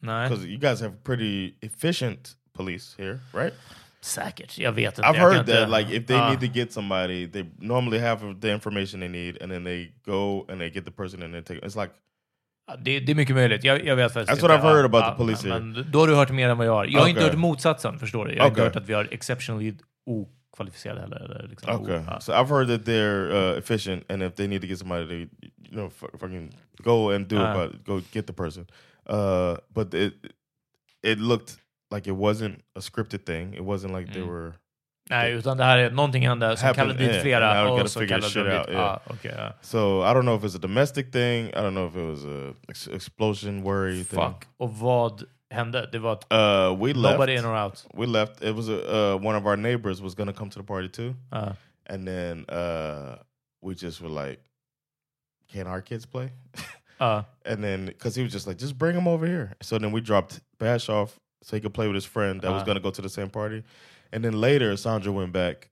because 0.00 0.46
you 0.46 0.58
guys 0.58 0.80
have 0.80 0.92
pretty 1.04 1.54
efficient 1.60 2.36
police 2.56 2.94
here, 3.02 3.18
right? 3.34 3.54
säkert. 4.00 4.58
Jag 4.58 4.72
vet 4.72 4.98
inte. 4.98 5.08
I've 5.10 5.14
heard 5.18 5.36
inte- 5.40 5.52
that 5.66 5.70
like 5.80 5.96
if 5.96 6.06
they 6.06 6.16
Ja. 6.16 6.28
need 6.30 6.40
to 6.40 6.46
get 6.58 6.72
somebody, 6.72 7.28
they 7.30 7.44
normally 7.58 7.98
have 7.98 8.40
the 8.40 8.48
information 8.50 9.00
they 9.00 9.08
need, 9.08 9.42
and 9.42 9.52
then 9.52 9.64
they 9.64 9.92
go 10.04 10.46
and 10.48 10.60
they 10.60 10.70
get 10.70 10.84
the 10.84 10.90
person 10.92 11.22
and 11.22 11.32
they 11.32 11.42
take. 11.42 11.66
It's 11.66 11.82
like 11.82 11.92
Det, 12.78 13.00
det 13.00 13.12
är 13.12 13.16
mycket 13.16 13.34
möjligt. 13.36 13.64
Jag, 13.64 13.84
jag 13.84 13.96
vet 13.96 14.12
faktiskt 14.12 14.30
That's 14.30 14.34
inte. 14.44 14.48
what 14.48 14.60
I've 14.60 14.74
heard 14.74 14.84
about 14.84 15.04
ja, 15.04 15.10
the 15.10 15.16
police 15.16 15.48
men, 15.48 15.74
here. 15.74 15.84
Då 15.90 15.98
har 16.00 16.06
du 16.08 16.14
hört 16.14 16.30
mer 16.30 16.48
än 16.48 16.58
vad 16.58 16.66
jag 16.66 16.72
har. 16.74 16.84
Jag 16.86 17.00
har 17.00 17.08
inte 17.08 17.20
Okay. 17.20 17.30
hört 17.30 17.38
motsatsen, 17.38 17.98
förstår 17.98 18.24
du. 18.26 18.34
Jag 18.34 18.42
har 18.42 18.48
inte 18.48 18.60
Okay. 18.60 18.64
hört 18.68 18.76
att 18.76 18.88
vi 18.88 18.92
har 18.94 19.08
exceptionally 19.10 19.74
okvalificerade 20.06 21.00
heller. 21.00 21.16
Eller 21.24 21.48
liksom, 21.48 21.80
okay. 21.82 21.96
o- 21.98 22.04
ja. 22.06 22.20
So 22.20 22.32
I've 22.32 22.48
heard 22.48 22.68
that 22.68 22.80
they're 22.88 23.52
uh, 23.52 23.58
efficient, 23.58 24.10
and 24.10 24.22
if 24.22 24.34
they 24.34 24.46
need 24.48 24.60
to 24.62 24.66
get 24.68 24.78
somebody, 24.78 25.06
they 25.06 25.18
you 25.18 25.70
know 25.70 25.90
fu- 25.90 26.18
fucking 26.18 26.52
go 26.78 27.10
and 27.14 27.26
do 27.28 27.36
Uh. 27.36 27.64
it, 27.66 27.86
go 27.86 28.00
get 28.12 28.26
the 28.26 28.32
person. 28.32 28.66
Uh, 29.10 29.56
but 29.68 29.94
it 29.94 30.14
it 31.02 31.18
looked 31.18 31.56
like 31.94 32.10
it 32.10 32.16
wasn't 32.16 32.58
a 32.74 32.80
scripted 32.80 33.24
thing. 33.26 33.54
It 33.54 33.60
wasn't 33.62 33.98
like 33.98 34.12
they 34.12 34.22
Mm. 34.22 34.28
were. 34.34 34.52
Nej, 35.10 35.32
utan 35.32 35.56
det 35.56 35.64
här 35.64 35.78
är 35.78 35.90
någonting 35.90 36.28
hände 36.28 36.46
Happened, 36.46 36.74
kallade 36.76 36.98
dit 36.98 37.08
yeah, 37.10 37.22
flera 37.22 37.70
och 37.72 37.90
så 37.90 38.06
kallade 38.06 38.34
de 38.34 38.42
dit... 38.58 38.68
yeah. 38.68 38.84
Ah, 38.92 39.00
okej, 39.06 39.34
ja. 39.38 39.52
So 39.60 39.78
I 40.02 40.14
don't 40.14 40.22
know 40.22 40.36
if 40.36 40.42
it's 40.42 40.56
a 40.56 40.60
domestic 40.62 41.12
thing. 41.12 41.46
I 41.46 41.50
don't 41.52 41.70
know 41.70 41.86
if 41.88 41.96
it 41.96 42.04
was 42.10 42.24
a 42.24 42.54
ex- 42.68 42.88
explosion 42.88 43.62
worry 43.62 44.04
thing. 44.04 44.18
Fuck. 44.20 44.44
Och 44.56 44.78
vad 44.78 45.24
hände? 45.50 45.88
Det 45.92 45.98
var 45.98 46.12
att 46.12 46.24
Uh, 46.32 46.84
we 46.84 46.92
left. 46.92 46.96
nobody 47.18 47.34
in 47.34 47.44
or 47.44 47.64
out. 47.64 47.86
we 47.94 48.06
left. 48.06 48.42
It 48.42 48.54
was 48.56 48.68
a, 48.68 48.72
uh, 49.14 49.26
one 49.26 49.38
of 49.38 49.46
our 49.46 49.56
neighbors 49.56 50.00
was 50.00 50.14
gonna 50.14 50.32
come 50.32 50.50
to 50.50 50.60
the 50.60 50.66
party 50.66 50.88
too, 50.88 51.14
Ja. 51.30 51.54
and 51.90 52.06
then 52.06 52.38
uh, 52.48 53.14
we 53.62 53.74
just 53.74 54.00
were 54.00 54.26
like, 54.26 54.40
"Can 55.52 55.66
our 55.66 55.82
kids 55.82 56.06
play?" 56.06 56.32
Ja. 57.00 57.24
and 57.44 57.62
then 57.62 57.86
because 57.86 58.16
he 58.20 58.24
was 58.24 58.32
just 58.32 58.46
like, 58.46 58.58
"Just 58.60 58.76
bring 58.78 58.94
them 58.96 59.06
over 59.06 59.26
here." 59.26 59.54
So 59.62 59.78
then 59.78 59.92
we 59.94 60.00
dropped 60.00 60.40
Bash 60.58 60.88
off 60.88 61.18
so 61.46 61.56
he 61.56 61.60
could 61.60 61.72
play 61.74 61.86
with 61.86 61.94
his 61.94 62.04
friend 62.08 62.40
that 62.42 62.50
was 62.52 62.62
Uh. 62.62 62.66
gonna 62.66 62.80
go 62.80 62.90
to 62.90 63.02
the 63.02 63.08
same 63.08 63.28
party, 63.30 63.62
and 64.12 64.24
then 64.24 64.40
later 64.40 64.76
Sandra 64.76 65.12
went 65.12 65.32
back 65.32 65.68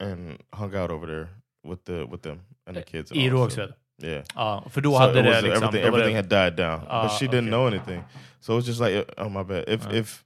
and 0.00 0.38
hung 0.52 0.74
out 0.76 0.90
over 0.90 1.06
there 1.06 1.28
with 1.64 1.84
the 1.84 2.04
with 2.10 2.22
them 2.22 2.40
and 2.66 2.76
the 2.76 2.82
kids. 2.82 3.10
and 3.10 3.20
I 3.20 3.28
Rågsved. 3.30 3.72
Yeah. 4.02 4.24
Ja, 4.34 4.62
för 4.70 4.80
då 4.80 4.92
So 4.92 4.98
hade 4.98 5.22
det 5.22 5.30
was, 5.30 5.42
liksom... 5.42 5.62
everything 5.64 5.86
everything 5.88 6.16
had 6.16 6.28
died 6.28 6.56
down, 6.56 6.80
Ah, 6.88 7.02
but 7.02 7.12
she 7.18 7.26
didn't 7.26 7.48
okay. 7.48 7.50
know 7.50 7.66
anything. 7.66 8.02
So 8.40 8.52
it 8.52 8.56
was 8.56 8.66
just 8.66 8.80
like, 8.80 9.14
oh 9.18 9.28
my 9.30 9.42
bad. 9.42 9.64
If 9.68 9.86
Ah. 9.86 9.92
if 9.94 10.24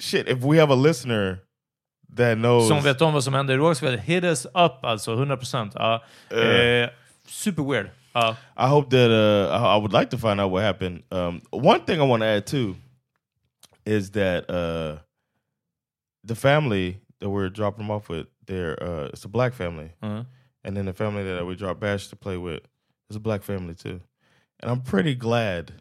shit, 0.00 0.28
if 0.28 0.38
we 0.44 0.58
have 0.60 0.72
a 0.72 0.76
listener 0.76 1.38
that 2.16 2.38
knows, 2.38 2.68
som 2.68 2.80
vet 2.82 3.02
om 3.02 3.12
vad 3.12 3.24
som 3.24 3.34
hände 3.34 3.52
i 3.52 3.56
Rågsved, 3.56 3.98
hit 4.00 4.24
us 4.24 4.46
up 4.46 4.84
alltså, 4.84 5.14
100%. 5.16 5.72
Ja. 5.74 6.02
Eh, 6.36 6.88
super 7.26 7.62
weird. 7.62 7.90
Ja. 8.14 8.36
I 8.56 8.66
hope 8.68 8.90
that 8.90 9.10
uh, 9.10 9.52
I, 9.62 9.76
I 9.76 9.78
would 9.78 9.92
like 9.92 10.06
to 10.10 10.16
find 10.18 10.40
out 10.40 10.50
what 10.52 10.62
happened. 10.64 11.02
Um, 11.10 11.40
one 11.50 11.80
thing 11.80 12.00
I 12.00 12.04
want 12.08 12.22
to 12.22 12.26
add 12.26 12.46
too 12.46 12.74
is 13.86 14.10
that 14.10 14.50
uh, 14.50 14.98
the 16.24 16.34
family 16.34 17.00
that 17.20 17.30
we're 17.30 17.48
dropping 17.48 17.86
them 17.86 17.90
off 17.90 18.08
with, 18.08 18.26
they're 18.46 18.82
uh, 18.82 19.06
it's 19.12 19.24
a 19.24 19.28
black 19.28 19.54
family, 19.54 19.92
Mhm. 20.02 20.26
and 20.64 20.76
then 20.76 20.86
the 20.86 20.92
family 20.92 21.22
that 21.24 21.46
we 21.46 21.54
drop 21.56 21.80
Bash 21.80 22.08
to 22.08 22.16
play 22.16 22.36
with 22.36 22.60
is 23.10 23.16
a 23.16 23.20
black 23.20 23.42
family 23.42 23.74
too. 23.74 24.00
And 24.60 24.70
I'm 24.70 24.80
pretty 24.82 25.14
glad 25.14 25.72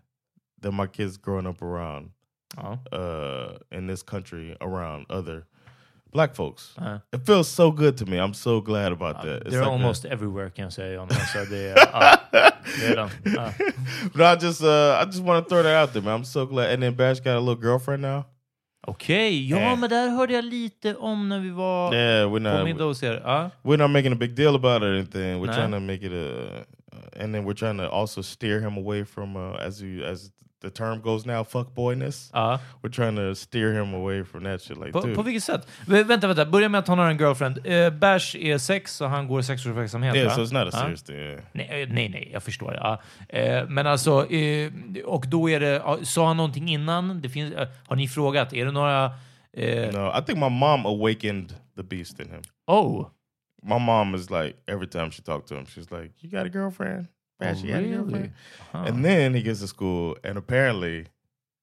that 0.61 0.71
my 0.71 0.87
kids 0.87 1.17
growing 1.17 1.47
up 1.47 1.61
around 1.61 2.11
Ja. 2.57 2.77
uh, 2.91 3.57
in 3.71 3.87
this 3.87 4.03
country 4.03 4.55
around 4.61 5.05
other 5.09 5.45
black 6.11 6.35
folks. 6.35 6.73
Ja. 6.81 6.99
It 7.11 7.25
feels 7.25 7.47
so 7.49 7.71
good 7.71 7.97
to 7.97 8.05
me. 8.05 8.17
I'm 8.17 8.33
so 8.33 8.61
glad 8.61 8.91
about 8.91 9.21
that. 9.23 9.41
It's 9.41 9.51
They're 9.51 9.61
like 9.61 9.69
a- 9.69 9.71
almost 9.73 10.05
everywhere 10.05 10.49
kan 10.49 10.63
jag 10.63 10.73
say? 10.73 10.93
Jonas. 10.93 11.31
Så 11.33 11.45
det, 11.49 11.57
är- 11.71 11.77
ja, 11.77 12.51
den. 12.81 13.09
Ja. 13.35 13.51
but 14.13 14.21
I 14.41 14.45
just 14.45 14.61
uh 14.61 15.01
I 15.01 15.05
just 15.05 15.23
want 15.23 15.43
to 15.43 15.49
throw 15.49 15.63
that 15.63 15.75
out 15.83 15.93
there, 15.93 16.01
man. 16.03 16.19
I'm 16.21 16.25
so 16.25 16.45
glad. 16.45 16.73
And 16.73 16.81
then 16.83 16.95
Bash 16.95 17.19
got 17.19 17.35
a 17.35 17.39
little 17.39 17.61
girlfriend 17.61 18.01
now. 18.01 18.23
Okej, 18.87 19.49
ja 19.49 19.57
Eh. 19.57 19.79
men 19.79 19.89
där 19.89 20.09
hörde 20.09 20.33
jag 20.33 20.45
lite 20.45 20.95
om 20.95 21.29
när 21.29 21.39
vi 21.39 21.49
var 21.49 21.93
Yeah, 21.95 22.31
we're 22.31 22.57
på 22.59 22.63
middag 22.65 22.79
not 22.85 22.87
hos 22.87 23.03
er. 23.03 23.21
Ja. 23.25 23.49
we're 23.63 23.77
not 23.77 23.91
making 23.91 24.11
a 24.13 24.15
big 24.15 24.35
deal 24.35 24.55
about 24.55 24.81
it 24.81 24.87
or 24.87 24.93
anything. 24.93 25.39
We're 25.41 25.45
Nah. 25.47 25.53
trying 25.55 25.71
to 25.71 25.79
make 25.79 26.05
it 26.05 26.11
a, 26.13 26.65
and 27.23 27.33
then 27.33 27.45
we're 27.45 27.53
trying 27.57 27.77
to 27.77 27.87
also 27.89 28.21
steer 28.21 28.59
him 28.59 28.77
away 28.77 29.03
from 29.05 29.35
uh, 29.35 29.67
as 29.67 29.81
you 29.81 30.03
as 30.05 30.29
the 30.65 30.69
term 30.71 31.01
goes 31.01 31.25
now, 31.25 31.43
fuckboyness. 31.43 32.29
Ja. 32.33 32.59
We're 32.81 32.89
trying 32.95 33.15
to 33.15 33.35
steer 33.35 33.73
him 33.73 33.93
away 33.93 34.23
from 34.23 34.43
that 34.43 34.61
shit. 34.61 34.77
Like, 34.77 34.91
På, 34.91 35.01
på 35.15 35.21
vilket 35.21 35.43
sätt? 35.43 35.67
V- 35.87 36.03
vänta, 36.03 36.27
vänta. 36.27 36.45
Börja 36.45 36.69
med 36.69 36.79
att 36.79 36.87
han 36.87 36.99
har 36.99 37.09
en 37.09 37.17
girlfriend. 37.17 37.67
Uh, 37.67 37.89
Bash 37.89 38.35
är 38.35 38.57
sex 38.57 39.01
och 39.01 39.09
han 39.09 39.27
går 39.27 39.41
sexårsverksamhet. 39.41 40.15
yeah, 40.15 40.27
va? 40.27 40.35
so 40.35 40.41
it's 40.41 40.53
not 40.65 40.73
a 40.73 40.77
Ja. 40.77 40.79
serious 40.79 41.03
thing. 41.03 41.15
Yeah. 41.15 41.41
Nej, 41.51 41.81
eh, 41.83 41.89
nej, 41.91 42.09
nej, 42.09 42.29
jag 42.33 42.43
förstår. 42.43 42.73
Ja. 42.73 43.01
Eh, 43.29 43.67
men 43.67 43.87
alltså, 43.87 44.27
och 45.05 45.25
då 45.27 45.49
är 45.49 45.59
det... 45.59 45.67
ja, 45.85 45.97
Sa 46.03 46.27
han 46.27 46.37
någonting 46.37 46.69
innan? 46.69 47.21
Det 47.21 47.29
finns, 47.29 47.53
har 47.87 47.95
ni 47.95 48.07
frågat? 48.07 48.53
Är 48.53 48.65
det 48.65 48.71
några... 48.71 49.11
No, 49.57 50.11
I 50.19 50.21
think 50.25 50.39
my 50.39 50.49
mom 50.49 50.85
awakened 50.85 51.53
the 51.77 51.83
beast 51.83 52.19
in 52.19 52.29
him. 52.29 52.41
Oh! 52.67 53.07
My 53.63 53.79
mom 53.79 54.15
is 54.15 54.29
like 54.29 54.55
every 54.67 54.87
time 54.87 55.11
she 55.11 55.21
talked 55.23 55.47
to 55.47 55.55
him, 55.55 55.65
she's 55.65 55.89
like, 56.01 56.13
"You 56.19 56.29
got 56.31 56.45
a 56.45 56.49
girlfriend? 56.53 57.07
Bash, 57.39 57.57
Oh, 57.61 57.65
you 57.65 57.73
got 57.73 57.83
a 57.83 58.03
really? 58.03 58.31
Huh. 58.71 58.83
And 58.87 59.03
then 59.05 59.33
he 59.33 59.41
gets 59.41 59.59
to 59.59 59.67
school, 59.67 60.15
and 60.23 60.37
apparently, 60.37 61.05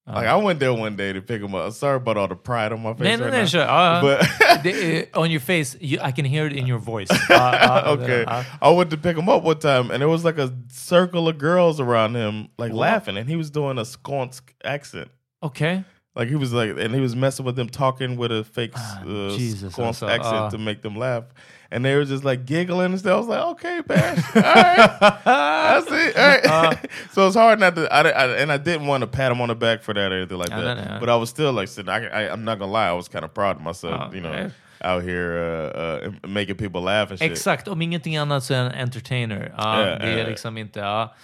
Uh. 0.06 0.14
like 0.14 0.26
I 0.26 0.36
went 0.36 0.58
there 0.60 0.72
one 0.74 0.96
day 0.96 1.12
to 1.12 1.20
pick 1.22 1.40
him 1.40 1.54
up. 1.54 1.72
Sorry 1.72 1.96
about 1.96 2.16
all 2.16 2.28
the 2.28 2.34
pride 2.36 2.72
on 2.72 2.82
my 2.82 2.92
face 2.94 3.06
Nej, 3.06 3.16
nej, 3.18 3.20
right 3.20 3.32
nej, 3.32 3.40
now. 3.40 3.46
kör. 3.46 3.66
Ja, 3.66 3.94
ja. 3.94 4.00
But 4.02 4.66
är- 4.66 5.06
uh, 5.14 5.20
on 5.22 5.30
your 5.30 5.40
face, 5.40 5.76
you, 5.80 5.98
I 6.02 6.12
can 6.12 6.24
hear 6.24 6.46
it 6.46 6.52
in 6.52 6.66
your 6.66 6.78
voice. 6.80 7.08
Ja, 7.30 7.36
ja, 7.52 7.78
uh, 7.78 7.92
uh, 7.92 8.02
okay, 8.02 8.22
ja. 8.22 8.44
I 8.60 8.70
went 8.76 8.90
to 8.90 8.96
pick 8.96 9.16
him 9.16 9.28
up 9.28 9.44
one 9.44 9.58
time, 9.58 9.90
and 9.92 10.00
there 10.00 10.08
was 10.08 10.24
like 10.24 10.38
a 10.42 10.50
circle 10.68 11.28
of 11.28 11.38
girls 11.38 11.78
around 11.80 12.16
him, 12.16 12.48
like 12.58 12.72
What? 12.72 12.80
laughing, 12.80 13.16
and 13.16 13.28
he 13.30 13.36
was 13.36 13.50
doing 13.50 13.78
a 13.78 13.84
Skånsk 13.84 14.42
accent. 14.64 15.08
Okej. 15.42 15.84
Like 16.14 16.28
he 16.28 16.36
was 16.36 16.52
like, 16.52 16.76
and 16.78 16.94
he 16.94 17.00
was 17.00 17.16
messing 17.16 17.46
with 17.46 17.56
them, 17.56 17.70
talking 17.70 18.16
with 18.16 18.30
a 18.30 18.44
fake 18.44 18.72
uh, 18.76 19.34
Jesus, 19.34 19.78
alltså, 19.78 20.06
accent 20.08 20.34
ah. 20.34 20.50
to 20.50 20.58
make 20.58 20.82
them 20.82 20.94
laugh, 20.94 21.24
and 21.70 21.82
they 21.82 21.94
were 21.94 22.04
just 22.04 22.22
like 22.22 22.44
giggling 22.44 22.92
and 22.92 22.98
stuff. 22.98 23.14
I 23.14 23.18
was 23.18 23.28
like, 23.28 23.40
okay, 23.52 23.80
Bash, 23.86 24.36
all 24.36 24.42
right, 24.42 25.24
that's 25.24 25.86
it. 25.90 26.16
All 26.46 26.64
right. 26.64 26.90
so 27.12 27.26
it's 27.26 27.34
hard 27.34 27.60
not 27.60 27.74
to, 27.76 27.90
I, 27.90 28.02
I, 28.02 28.26
and 28.36 28.52
I 28.52 28.58
didn't 28.58 28.88
want 28.88 29.00
to 29.00 29.06
pat 29.06 29.32
him 29.32 29.40
on 29.40 29.48
the 29.48 29.54
back 29.54 29.82
for 29.82 29.94
that 29.94 30.12
or 30.12 30.16
anything 30.16 30.36
like 30.36 30.50
that. 30.50 31.00
But 31.00 31.08
I 31.08 31.16
was 31.16 31.30
still 31.30 31.54
like, 31.54 31.68
sitting, 31.68 31.88
I, 31.88 32.06
I, 32.08 32.30
I'm 32.30 32.44
not 32.44 32.58
gonna 32.58 32.70
lie, 32.70 32.88
I 32.88 32.92
was 32.92 33.08
kind 33.08 33.24
of 33.24 33.32
proud 33.32 33.56
of 33.56 33.62
myself, 33.62 33.94
Ah, 33.98 34.10
you 34.12 34.20
know, 34.20 34.50
out 34.82 35.02
here 35.02 35.38
uh, 35.74 35.78
uh, 35.78 36.28
making 36.28 36.56
people 36.56 36.82
laugh 36.82 37.10
and 37.10 37.18
shit. 37.20 37.30
Exakt, 37.30 37.68
om 37.68 37.82
ingenting 37.82 38.16
annat 38.16 38.44
så 38.44 38.54
är 38.54 38.58
en 38.58 38.72
entertainer. 38.72 39.54
Ja, 39.56 39.88
Ja, 39.88 39.98
det 39.98 40.20
är 40.20 40.26
liksom 40.26 40.58
inte... 40.58 40.80
Ja. 40.80 41.14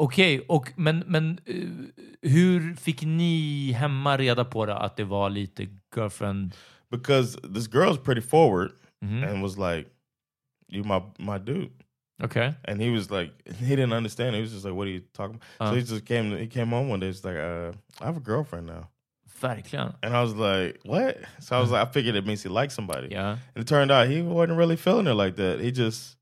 Okej, 0.00 0.40
och 0.48 0.72
men, 0.76 0.98
men 1.06 1.38
eh, 1.46 1.56
hur 2.30 2.74
fick 2.74 3.02
ni 3.02 3.72
hemma 3.72 4.16
reda 4.16 4.44
på 4.44 4.66
det, 4.66 4.74
att 4.76 4.96
det 4.96 5.04
var 5.04 5.30
lite 5.30 5.66
girlfriend? 5.96 6.54
because 6.90 7.38
this 7.54 7.68
girl's 7.68 7.98
pretty 7.98 8.20
forward 8.20 8.70
Mhm. 9.02 9.24
and 9.24 9.42
was 9.42 9.56
like, 9.56 9.88
"You 10.68 10.84
my 10.84 11.00
my 11.18 11.38
dude." 11.38 11.70
Okej. 12.22 12.52
And 12.68 12.80
he 12.82 12.90
was 12.90 13.10
like, 13.10 13.32
he 13.60 13.76
didn't 13.76 13.92
understand. 13.96 14.34
He 14.36 14.42
was 14.42 14.52
just 14.52 14.64
like, 14.64 14.74
"What 14.74 14.86
are 14.88 14.90
you 14.92 15.00
talking 15.12 15.36
about?" 15.36 15.60
Uh. 15.60 15.70
so 15.70 15.74
he 15.76 15.82
just 15.94 16.04
came. 16.06 16.36
He 16.38 16.46
came 16.46 16.66
home 16.76 16.90
one 16.92 17.00
day. 17.00 17.06
He's 17.12 17.24
like, 17.24 17.38
uh, 17.38 17.72
"I 18.00 18.04
have 18.06 18.16
a 18.16 18.20
girlfriend 18.24 18.66
now," 18.66 18.88
Verkligen. 19.40 19.94
and 20.02 20.14
I 20.14 20.20
was 20.22 20.34
like, 20.34 20.80
"What?" 20.84 21.16
So 21.40 21.56
I 21.56 21.60
was 21.60 21.70
like, 21.70 21.88
I 21.88 21.90
figured 21.92 22.16
it 22.16 22.26
means 22.26 22.42
he 22.42 22.48
likes 22.50 22.74
somebody. 22.74 23.08
Ja. 23.14 23.30
And 23.54 23.62
it 23.64 23.66
turned 23.68 23.90
out 23.90 24.08
he 24.08 24.22
wasn't 24.22 24.58
really 24.58 24.76
feeling 24.76 25.06
her 25.06 25.14
like 25.14 25.36
that. 25.36 25.60
He 25.60 25.70
just, 25.72 26.16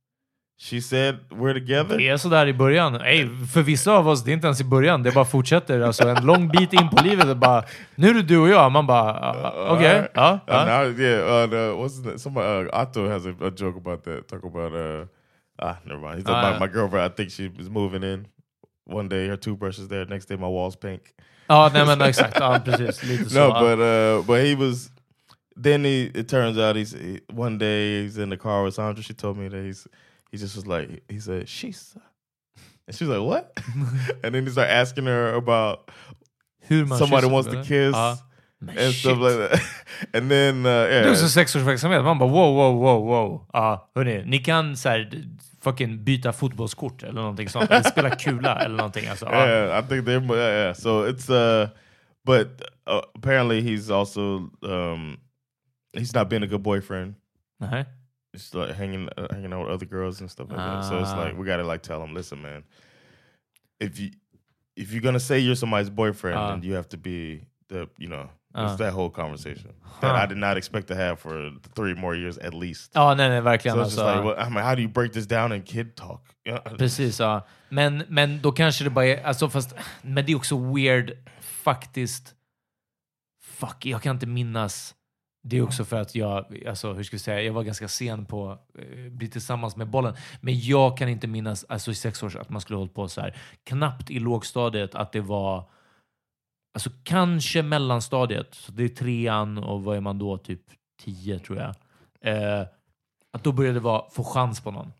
she 0.60 0.80
said, 0.80 1.16
"We're 1.30 1.54
together." 1.54 1.96
Det 1.98 2.08
är 2.08 2.16
sådär 2.16 2.46
i 2.46 2.52
början. 2.52 2.94
Ey, 3.00 3.28
för 3.52 3.62
vissa 3.62 3.92
av 3.92 4.08
oss, 4.08 4.24
det 4.24 4.30
är 4.30 4.32
inte 4.32 4.46
ens 4.46 4.60
i 4.60 4.64
början. 4.64 5.02
Det 5.02 5.14
bara 5.14 5.24
fortsätter. 5.24 5.80
Alltså 5.80 6.08
en 6.08 6.26
lång 6.26 6.48
bit 6.48 6.72
in 6.72 6.88
på 6.88 7.02
livet. 7.04 7.36
Bara, 7.36 7.64
nu 7.94 8.08
är 8.08 8.14
det 8.14 8.22
du 8.22 8.38
och 8.38 8.48
jag. 8.48 8.72
Man 8.72 8.86
bara, 8.86 9.12
ah, 9.20 9.74
okej. 9.76 9.86
Alright. 9.88 10.10
Ja, 10.14 10.32
Uh, 10.32 10.40
ja. 10.46 10.64
now, 10.64 11.00
yeah. 11.00 11.44
Uh, 11.44 11.50
the, 11.50 11.56
what's 11.56 12.12
his? 12.12 12.22
Somebody, 12.22 12.68
uh, 12.68 12.80
Otto 12.82 13.08
has 13.08 13.26
a, 13.26 13.30
a 13.40 13.50
joke 13.56 13.76
about 13.78 14.04
that. 14.04 14.28
Talk 14.28 14.44
about 14.44 14.72
uh, 14.72 15.06
ah, 15.58 15.76
never 15.84 16.00
mind. 16.00 16.14
He's 16.18 16.24
talking 16.24 16.44
Ah. 16.44 16.48
about 16.56 16.60
my 16.60 16.68
girlfriend. 16.80 17.12
I 17.12 17.16
think 17.16 17.30
she 17.30 17.48
was 17.58 17.68
moving 17.70 18.02
in. 18.02 18.26
One 18.90 19.08
day 19.08 19.28
her 19.28 19.36
toothbrush 19.36 19.78
is 19.78 19.88
there. 19.88 20.04
Next 20.06 20.28
day 20.28 20.36
my 20.36 20.46
wall's 20.48 20.76
pink. 20.80 21.00
Ja, 21.48 21.70
nej 21.74 21.86
men 21.86 22.00
exakt. 22.02 22.40
Ja, 22.40 22.58
precis. 22.64 23.02
Lite 23.02 23.24
så. 23.30 23.38
no, 23.38 23.52
but 23.60 23.78
uh, 23.78 24.26
but 24.26 24.44
he 24.46 24.54
was. 24.56 24.90
Then 25.60 25.84
he, 25.84 26.10
it 26.14 26.28
turns 26.28 26.56
out 26.56 26.76
he's 26.76 26.92
he, 26.92 27.20
one 27.32 27.58
day 27.58 28.02
he's 28.02 28.16
in 28.16 28.30
the 28.30 28.36
car 28.36 28.62
with 28.62 28.74
Sandra. 28.74 29.02
She 29.02 29.14
told 29.14 29.36
me 29.36 29.48
that 29.48 29.64
he's 29.64 29.88
he 30.30 30.38
just 30.38 30.54
was 30.54 30.66
like 30.66 31.02
he 31.08 31.18
said 31.18 31.48
she's, 31.48 31.96
and 32.86 32.96
she's 32.96 33.08
like 33.08 33.22
what? 33.22 33.58
and 34.22 34.34
then 34.34 34.44
he 34.44 34.50
started 34.52 34.72
asking 34.72 35.06
her 35.06 35.34
about 35.34 35.90
who 36.68 36.86
man 36.86 36.98
somebody 36.98 37.26
wants 37.26 37.48
to 37.48 37.62
kiss 37.62 37.92
Ja. 37.94 38.16
Men 38.60 38.78
and 38.78 38.94
stuff 38.94 39.18
like 39.18 39.36
that. 39.36 39.60
and 40.14 40.30
then 40.30 40.66
uh, 40.66 40.70
Det 40.70 40.94
är 40.94 41.02
yeah, 41.02 41.12
också 41.12 41.28
sexårsverksamhet. 41.28 42.04
Man 42.04 42.18
bara 42.18 42.28
wow, 42.28 42.54
wow, 42.56 42.80
wow, 42.80 43.06
wow. 43.06 43.46
Ja, 43.52 43.90
hörni, 43.94 44.22
ni 44.26 44.38
kan 44.38 44.76
så 44.76 44.88
här, 44.88 45.24
fucking 45.60 46.04
byta 46.04 46.32
fotbollskort 46.32 47.02
eller 47.02 47.20
någonting 47.20 47.48
sånt. 47.48 47.70
Eller 47.70 47.82
spela 47.82 48.10
kula 48.16 48.56
eller 48.56 48.76
någonting. 48.76 49.06
Alltså, 49.06 49.26
ja. 49.26 49.48
yeah, 49.48 49.84
I 49.84 49.88
think 49.88 50.06
they're 50.06 50.36
yeah, 50.36 50.64
yeah. 50.64 50.74
So 50.74 51.08
it's 51.08 51.30
uh, 51.30 51.68
but 52.24 52.62
uh, 52.86 53.00
apparently 53.14 53.60
he's 53.62 53.90
also 53.90 54.50
um, 54.62 55.18
he's 55.98 56.14
not 56.14 56.28
being 56.28 56.42
a 56.42 56.46
good 56.46 56.62
boyfriend. 56.62 57.14
Just 58.34 58.54
like 58.54 58.74
hanging 58.74 59.08
uh, 59.16 59.26
hanging 59.30 59.52
out 59.52 59.60
with 59.66 59.70
other 59.74 59.86
girls 59.86 60.20
and 60.20 60.30
stuff 60.30 60.48
like 60.50 60.58
that. 60.58 60.84
So 60.84 60.98
it's 60.98 61.10
Ah. 61.12 61.24
like 61.24 61.38
we 61.38 61.46
gotta 61.46 61.64
like 61.72 61.82
tell 61.82 62.02
him, 62.02 62.14
listen, 62.14 62.42
man, 62.42 62.62
if 63.80 63.98
you 63.98 64.10
if 64.76 64.92
you're 64.92 65.00
gonna 65.02 65.20
say 65.20 65.38
you're 65.38 65.56
somebody's 65.56 65.90
boyfriend, 65.90 66.36
Ah. 66.38 66.48
then 66.50 66.62
you 66.62 66.74
have 66.76 66.88
to 66.88 66.96
be 66.98 67.46
the 67.68 67.88
you 67.98 68.08
know 68.08 68.28
Ah. 68.54 68.64
it's 68.66 68.76
that 68.78 68.92
whole 68.92 69.10
conversation 69.10 69.72
that 70.00 70.14
Huh. 70.14 70.22
I 70.22 70.26
did 70.26 70.36
not 70.38 70.56
expect 70.56 70.86
to 70.88 70.94
have 70.94 71.16
for 71.16 71.50
three 71.74 71.94
more 71.94 72.14
years 72.16 72.38
at 72.38 72.54
least. 72.54 72.92
Ja, 72.94 73.14
nej, 73.14 73.28
nej, 73.28 73.40
verkligen. 73.40 73.74
So 73.76 73.82
it's 73.82 73.90
just 73.90 73.98
alltså. 73.98 74.14
like, 74.14 74.24
well, 74.24 74.46
I'm 74.46 74.54
like, 74.54 74.64
how 74.64 74.74
do 74.74 74.82
you 74.82 74.88
break 74.88 75.12
this 75.12 75.26
down 75.26 75.52
in 75.52 75.62
kid 75.62 75.96
talk? 75.96 76.20
Yeah. 76.44 76.60
Precis, 76.78 77.18
ja. 77.20 77.46
Men, 77.70 78.04
men 78.08 78.40
då 78.42 78.52
kanske 78.52 78.84
det 78.84 78.90
bara 78.90 79.04
är... 79.06 79.24
Alltså, 79.24 79.48
fast, 79.48 79.74
men 80.02 80.24
det 80.26 80.32
är 80.32 80.36
också 80.36 80.56
weird, 80.74 81.12
faktiskt. 81.40 82.34
Fuck, 83.42 83.86
jag 83.86 84.02
kan 84.02 84.14
inte 84.16 84.26
minnas. 84.26 84.94
Det 85.50 85.58
är 85.58 85.62
också 85.62 85.84
för 85.84 86.00
att 86.00 86.14
jag, 86.14 86.62
alltså, 86.68 86.92
hur 86.92 87.02
ska 87.02 87.14
vi 87.14 87.18
säga, 87.20 87.42
jag 87.42 87.52
var 87.52 87.62
ganska 87.62 87.88
sen 87.88 88.24
på 88.24 88.50
att 88.50 88.78
eh, 88.78 89.10
bli 89.10 89.28
tillsammans 89.28 89.76
med 89.76 89.88
bollen. 89.88 90.14
Men 90.40 90.60
jag 90.60 90.98
kan 90.98 91.08
inte 91.08 91.26
minnas, 91.26 91.64
alltså 91.68 91.90
i 91.90 91.94
sex 91.94 92.22
år, 92.22 92.36
att 92.40 92.48
man 92.48 92.60
skulle 92.60 92.76
hållit 92.76 92.94
på 92.94 93.08
så 93.08 93.20
här. 93.20 93.36
Knappt 93.64 94.10
i 94.10 94.18
lågstadiet 94.18 94.94
att 94.94 95.12
det 95.12 95.20
var, 95.20 95.70
alltså 96.74 96.90
kanske 97.02 97.62
mellanstadiet. 97.62 98.54
Så 98.54 98.72
det 98.72 98.84
är 98.84 98.88
trean 98.88 99.58
och 99.58 99.82
vad 99.82 99.96
är 99.96 100.00
man 100.00 100.18
då? 100.18 100.38
Typ 100.38 100.62
tio 101.02 101.38
tror 101.38 101.58
jag. 101.58 101.74
Eh, 102.20 102.66
att 103.32 103.44
då 103.44 103.52
började 103.52 103.74
det 103.74 103.80
vara, 103.80 104.10
få 104.10 104.24
chans 104.24 104.60
på 104.60 104.70
någon. 104.70 104.92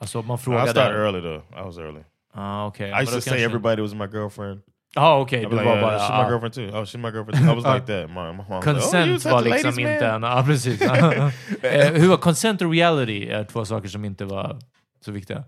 Alltså 0.00 0.22
man 0.22 0.34
I 0.34 0.38
frågade... 0.38 0.70
started 0.70 0.96
early 1.00 1.20
though. 1.20 1.60
I 1.60 1.64
was 1.64 1.78
early. 1.78 2.00
Ah, 2.32 2.66
okej. 2.66 2.90
I 2.90 3.02
used 3.02 3.06
to 3.14 3.20
say 3.20 3.30
kanske- 3.30 3.44
everybody 3.44 3.82
was 3.82 3.94
my 3.94 4.06
girlfriend. 4.06 4.62
Ja, 4.98 5.18
okej. 5.20 5.42
I'd 5.42 5.50
du 5.50 5.56
like, 5.56 5.64
bara... 5.64 5.80
yeah, 5.80 5.98
she's 6.06 6.16
my 6.24 6.28
girlfriend 6.30 6.54
too. 6.54 6.70
Oh, 6.78 6.84
she's 6.84 6.98
my 6.98 7.10
girlfriend 7.10 7.38
too. 7.44 7.50
I 7.50 7.54
was 7.54 7.64
like 7.64 7.86
that. 7.92 8.08
My, 8.10 8.32
my 8.32 8.44
mom 8.48 8.48
was 8.48 8.48
like, 8.48 8.58
oh, 8.58 8.72
Consent 8.72 9.24
var 9.24 9.42
liksom 9.42 9.74
man. 9.76 9.92
inte 9.92 10.06
en... 10.06 10.22
Ja, 10.22 10.42
precis. 10.46 10.80
eh, 11.62 11.92
hur 11.92 12.08
var 12.08 12.16
consent 12.16 12.62
och 12.62 12.70
reality 12.70 13.28
är 13.28 13.44
två 13.44 13.64
saker 13.64 13.88
som 13.88 14.04
inte 14.04 14.24
var 14.24 14.58
så 15.00 15.12
viktiga. 15.12 15.44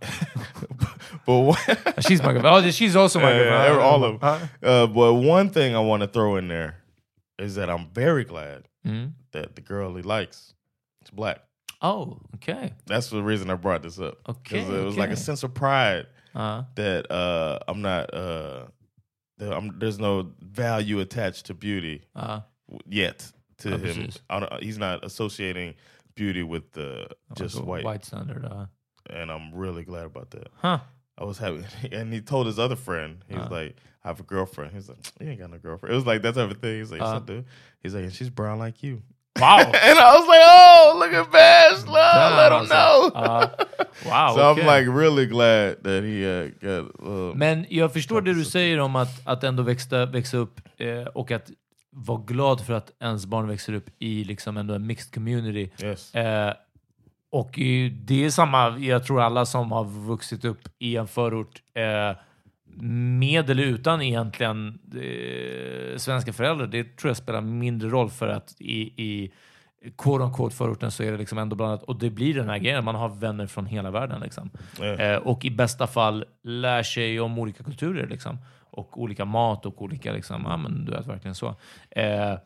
But 1.27 1.57
She's 2.05 2.23
my 2.23 2.33
girlfriend. 2.33 2.47
Oh, 2.47 2.71
she's 2.71 2.97
also 2.97 3.19
my 3.19 3.27
girlfriend. 3.33 3.75
yeah, 3.75 3.85
all 3.85 4.05
of 4.05 4.21
them. 4.21 4.49
Uh, 4.63 4.87
but 4.87 5.15
one 5.15 5.51
thing 5.51 5.75
I 5.75 5.81
want 5.81 6.03
to 6.03 6.07
throw 6.09 6.37
in 6.39 6.49
there 6.49 6.75
is 7.39 7.55
that 7.55 7.69
I'm 7.69 7.87
very 7.95 8.25
glad 8.25 8.63
Mm. 8.87 9.13
that 9.33 9.57
the 9.57 9.61
girl 9.61 9.95
he 9.95 10.03
likes 10.03 10.55
is 11.05 11.11
black. 11.11 11.39
Oh, 11.83 12.17
okay. 12.37 12.73
That's 12.87 13.11
the 13.11 13.23
reason 13.23 13.51
I 13.51 13.55
brought 13.57 13.83
this 13.83 13.99
up. 13.99 14.15
Okay, 14.27 14.61
it 14.61 14.85
was 14.85 14.97
like 14.97 15.11
a 15.11 15.17
sense 15.17 15.43
of 15.43 15.53
pride 15.53 16.07
Uh, 16.35 16.63
that 16.77 17.11
uh, 17.11 17.59
I'm 17.69 17.83
not. 17.83 18.15
Uh, 18.15 18.65
I'm, 19.41 19.79
there's 19.79 19.99
no 19.99 20.31
value 20.41 21.01
attached 21.01 21.47
to 21.47 21.55
beauty 21.55 22.03
uh, 22.15 22.41
w- 22.69 22.81
yet 22.89 23.31
to 23.59 23.75
Oh, 23.75 23.79
him. 23.79 24.09
I 24.29 24.41
don't, 24.41 24.63
he's 24.63 24.79
not 24.79 25.05
associating 25.05 25.75
beauty 26.15 26.43
with 26.43 26.73
the 26.73 27.09
just 27.35 27.57
alltså, 27.57 27.65
white, 27.65 27.85
White 27.85 28.05
standard. 28.05 28.45
Uh. 28.45 28.67
and 29.09 29.31
I'm 29.31 29.55
really 29.55 29.85
glad 29.85 30.07
about 30.07 30.31
that. 30.31 30.49
Huh. 30.57 30.79
I 31.19 31.25
was 31.25 31.39
happy, 31.39 31.65
and 31.93 32.13
he 32.13 32.21
told 32.21 32.47
his 32.47 32.59
other 32.59 32.77
friend, 32.77 33.23
he 33.29 33.35
was 33.37 33.47
Uh. 33.47 33.51
like, 33.51 33.77
"I 34.05 34.09
have 34.09 34.21
a 34.21 34.23
girlfriend." 34.23 34.73
He's 34.73 34.89
like, 34.89 34.99
"You 35.21 35.29
ain't 35.29 35.39
got 35.41 35.51
no 35.51 35.59
girlfriend." 35.59 35.93
It 35.93 35.97
was 35.97 36.07
like 36.07 36.23
that 36.23 36.35
type 36.35 36.51
of 36.51 36.59
thing. 36.59 36.79
He's 36.79 36.91
like, 36.91 37.01
"Yes, 37.01 37.09
I 37.11 37.17
Uh. 37.17 37.19
do." 37.21 37.45
He's 37.83 37.95
like, 37.95 38.05
"And 38.05 38.13
she's 38.13 38.31
brown 38.31 38.59
like 38.59 38.83
you." 38.83 39.03
Wow! 39.39 39.59
and 39.61 39.99
I 39.99 40.19
was 40.19 40.27
like, 40.29 40.41
"Oh, 40.43 40.97
look 40.99 41.13
at 41.13 41.31
Bash! 41.31 41.85
Love, 41.87 42.37
let 42.37 42.53
him 42.63 42.69
know." 42.69 43.11
Uh, 43.15 43.21
wow, 43.21 43.41
so 43.41 43.45
okay. 43.47 43.50
I'm 44.59 44.79
like 44.79 44.91
really 45.01 45.27
glad 45.27 45.83
that 45.85 46.03
he 46.05 46.25
uh, 46.25 46.51
got. 46.61 47.07
Uh, 47.07 47.37
Men 47.37 47.67
jag 47.69 47.93
förstår 47.93 48.21
det 48.21 48.35
du 48.35 48.45
säger 48.45 48.81
om 48.81 48.97
att, 48.97 49.27
att 49.27 49.45
ändå 49.45 49.63
växa, 49.63 50.07
växa 50.07 50.37
upp 50.37 50.61
eh, 50.77 51.03
och 51.03 51.31
att 51.31 51.51
vara 51.91 52.23
glad 52.27 52.67
för 52.67 52.73
att 52.73 52.93
ens 53.01 53.27
barn 53.27 53.49
växer 53.49 53.73
upp 53.73 53.87
i 53.99 54.25
liksom 54.25 54.57
ändå 54.57 54.75
en 54.75 54.87
mixed 54.87 55.15
community. 55.15 55.71
yes. 55.83 56.15
Eh, 56.15 56.55
och 57.33 57.51
det 57.93 58.25
är 58.25 58.31
samma, 58.31 58.79
jag 58.79 59.07
tror 59.07 59.21
alla 59.21 59.47
som 59.47 59.73
har 59.73 59.85
vuxit 59.85 60.45
upp 60.45 60.61
i 60.79 60.97
en 60.97 61.09
förort 61.09 61.63
eh, 61.75 62.17
med 62.83 63.51
eller 63.51 63.63
utan 63.63 64.03
egentligen 64.03 64.79
eh, 64.95 65.97
svenska 65.97 66.33
föräldrar, 66.33 66.67
det 66.67 66.97
tror 66.97 67.11
jag 67.11 67.17
spelar 67.17 67.41
mindre 67.41 67.89
roll 67.89 68.11
för 68.11 68.29
att 68.29 68.57
i, 68.59 68.81
i 68.81 69.33
quote 69.99 70.25
on 70.25 70.35
quote 70.35 70.57
förorten 70.57 70.91
så 70.91 71.03
är 71.03 71.13
det 71.13 71.19
liksom 71.19 71.39
ändå 71.39 71.57
blandat 71.57 71.83
och 71.83 71.99
det 71.99 72.11
blir 72.11 72.35
den 72.35 72.49
här 72.49 72.59
grejen, 72.59 72.85
man 72.85 72.95
har 72.95 73.09
vänner 73.09 73.47
från 73.47 73.67
hela 73.67 73.91
världen 73.91 74.21
liksom. 74.21 74.51
Yeah. 74.81 75.01
Eh, 75.01 75.19
och 75.19 75.45
i 75.45 75.51
bästa 75.51 75.87
fall 75.87 76.25
lär 76.43 76.83
sig 76.83 77.21
om 77.21 77.39
olika 77.39 77.65
kulturer 77.65 78.07
liksom. 78.07 78.39
Och 78.73 79.01
olika 79.01 79.25
mat 79.25 79.67
och 79.67 79.83
olika, 79.83 80.13
liksom, 80.13 80.43
ja 80.45 80.57
men 80.57 80.85
du 80.85 80.93
vet 80.93 81.07
verkligen 81.07 81.35
så. 81.35 81.55
Eh, 81.91 82.39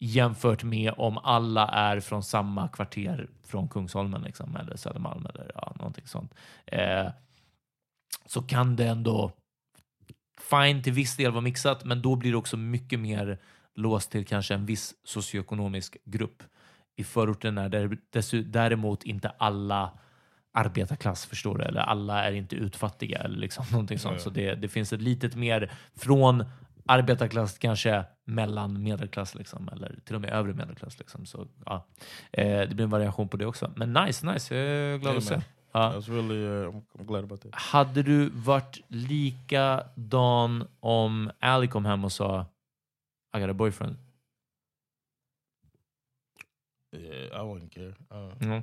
jämfört 0.00 0.64
med 0.64 0.92
om 0.96 1.18
alla 1.18 1.68
är 1.68 2.00
från 2.00 2.22
samma 2.22 2.68
kvarter 2.68 3.28
från 3.44 3.68
Kungsholmen 3.68 4.22
liksom, 4.22 4.56
eller 4.56 4.76
Södermalm 4.76 5.26
eller 5.26 5.50
ja, 5.54 5.72
någonting 5.78 6.06
sånt. 6.06 6.34
Eh, 6.66 7.06
så 8.26 8.42
kan 8.42 8.76
det 8.76 8.86
ändå 8.86 9.32
fine 10.50 10.82
till 10.82 10.92
viss 10.92 11.16
del 11.16 11.32
vara 11.32 11.40
mixat, 11.40 11.84
men 11.84 12.02
då 12.02 12.16
blir 12.16 12.30
det 12.30 12.36
också 12.36 12.56
mycket 12.56 13.00
mer 13.00 13.38
låst 13.74 14.10
till 14.10 14.26
kanske 14.26 14.54
en 14.54 14.66
viss 14.66 14.94
socioekonomisk 15.04 15.96
grupp. 16.04 16.42
I 16.96 17.04
förorten 17.04 17.58
är 17.58 17.68
där, 17.68 18.42
däremot 18.42 19.04
inte 19.04 19.28
alla 19.28 19.90
arbetarklass, 20.52 21.26
förstår 21.26 21.58
du? 21.58 21.64
Eller 21.64 21.80
alla 21.80 22.24
är 22.24 22.32
inte 22.32 22.56
utfattiga 22.56 23.18
eller 23.18 23.38
liksom 23.38 23.64
någonting 23.72 23.98
sånt. 23.98 24.20
Så 24.20 24.30
det, 24.30 24.54
det 24.54 24.68
finns 24.68 24.92
ett 24.92 25.02
litet 25.02 25.34
mer 25.34 25.72
från 25.94 26.44
arbetarklass 26.86 27.58
kanske 27.58 28.04
mellan 28.24 28.82
medelklass 28.82 29.34
liksom, 29.34 29.68
eller 29.72 29.98
till 30.04 30.14
och 30.14 30.20
med 30.20 30.30
övre 30.30 30.52
medelklass. 30.52 30.98
Liksom. 30.98 31.26
Så, 31.26 31.46
ja. 31.66 31.86
eh, 32.32 32.60
det 32.60 32.74
blir 32.74 32.84
en 32.84 32.90
variation 32.90 33.28
på 33.28 33.36
det 33.36 33.46
också. 33.46 33.72
Men 33.76 33.92
nice, 33.92 34.32
nice. 34.32 34.54
Jag 34.54 34.66
är 34.66 34.98
glad 34.98 35.16
att 35.16 35.24
se. 35.24 35.40
Ja. 35.72 36.02
really, 36.06 36.46
uh, 36.46 36.68
I'm, 36.68 37.04
glad 37.06 37.24
about. 37.24 37.46
Hade 37.52 38.02
du 38.02 38.28
varit 38.28 38.80
likadan 38.88 40.68
om 40.80 41.30
Ali 41.40 41.68
kom 41.68 41.84
hem 41.84 42.04
och 42.04 42.12
sa 42.12 42.46
I 43.36 43.40
got 43.40 43.50
a 43.50 43.54
boyfriend. 43.54 43.96
Yeah, 46.98 47.42
I 47.42 47.44
wouldn't 47.44 47.68
care. 47.70 47.94
Uh, 48.12 48.32
Mm. 48.40 48.62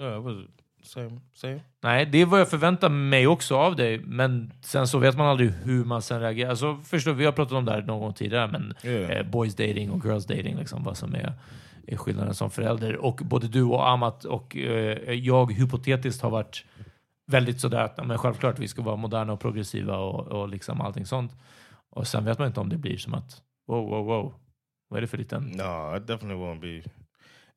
yeah, 0.00 0.22
was 0.24 0.36
same, 0.82 1.20
same. 1.34 1.60
Nej, 1.82 2.06
det 2.06 2.18
är 2.22 2.26
vad 2.26 2.40
jag 2.40 2.50
förväntar 2.50 2.88
mig 2.88 3.26
också 3.26 3.56
av 3.56 3.76
dig. 3.76 3.98
Men 3.98 4.52
sen 4.60 4.86
så 4.88 4.98
vet 4.98 5.16
man 5.16 5.26
aldrig 5.26 5.50
hur 5.50 5.84
man 5.84 6.02
sen 6.02 6.20
reagerar. 6.20 6.50
Alltså, 6.50 6.76
förstår, 6.76 7.12
vi 7.12 7.24
har 7.24 7.32
pratat 7.32 7.52
om 7.52 7.64
det 7.64 7.72
här 7.72 7.82
någon 7.82 8.00
gång 8.00 8.12
tidigare, 8.12 8.48
men 8.48 8.74
Yeah. 8.84 9.10
eh, 9.10 9.26
boys 9.30 9.54
dating 9.56 9.90
och 9.90 10.04
girls 10.04 10.26
dating, 10.26 10.56
liksom, 10.58 10.82
vad 10.84 10.96
som 10.96 11.14
är, 11.14 11.32
är 11.86 11.96
skillnaden 11.96 12.34
som 12.34 12.50
förälder. 12.50 12.96
Och 12.96 13.20
både 13.24 13.48
du 13.48 13.62
och 13.62 13.88
Amat 13.88 14.24
och 14.24 14.56
eh, 14.56 15.12
jag 15.12 15.52
hypotetiskt 15.52 16.22
har 16.22 16.30
varit 16.30 16.64
väldigt 17.26 17.60
sådär 17.60 17.80
att 17.84 18.06
men 18.06 18.18
självklart 18.18 18.58
vi 18.58 18.68
ska 18.68 18.82
vara 18.82 18.96
moderna 18.96 19.32
och 19.32 19.40
progressiva 19.40 19.96
och, 19.98 20.26
och 20.26 20.48
liksom 20.48 20.80
allting 20.80 21.06
sånt. 21.06 21.32
Och 21.90 22.06
sen 22.06 22.24
vet 22.24 22.38
man 22.38 22.48
inte 22.48 22.60
om 22.60 22.68
det 22.68 22.76
blir 22.78 22.96
som 22.96 23.14
att 23.14 23.42
wow, 23.66 23.88
wow, 23.90 24.04
wow. 24.06 24.34
Vad 24.88 24.96
är 24.98 25.00
det 25.00 25.06
för 25.06 25.18
liten... 25.18 25.42
No, 25.42 25.96
I 25.96 26.00
definitely 26.00 26.34
won't 26.44 26.60
be. 26.60 26.82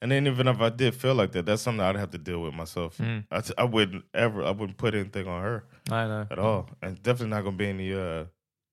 And 0.01 0.11
then 0.11 0.27
even 0.27 0.47
if 0.47 0.61
I 0.61 0.69
did 0.69 0.95
feel 0.95 1.13
like 1.13 1.31
that, 1.33 1.45
that's 1.45 1.61
something 1.61 1.81
I'd 1.85 1.95
have 1.97 2.11
to 2.11 2.17
deal 2.17 2.41
with 2.41 2.53
myself. 2.53 2.97
Mm. 2.99 3.25
I, 3.31 3.41
t- 3.41 3.53
I 3.57 3.65
wouldn't 3.65 4.03
ever, 4.13 4.43
I 4.45 4.51
wouldn't 4.51 4.77
put 4.77 4.93
anything 4.95 5.27
on 5.27 5.41
her 5.43 5.63
Nej, 5.89 6.07
nej. 6.07 6.27
at 6.31 6.39
all. 6.39 6.69
And 6.81 6.95
definitely 7.03 7.35
not 7.35 7.43
gonna 7.43 7.57
be 7.57 7.67
any 7.67 7.93
uh, 7.93 8.25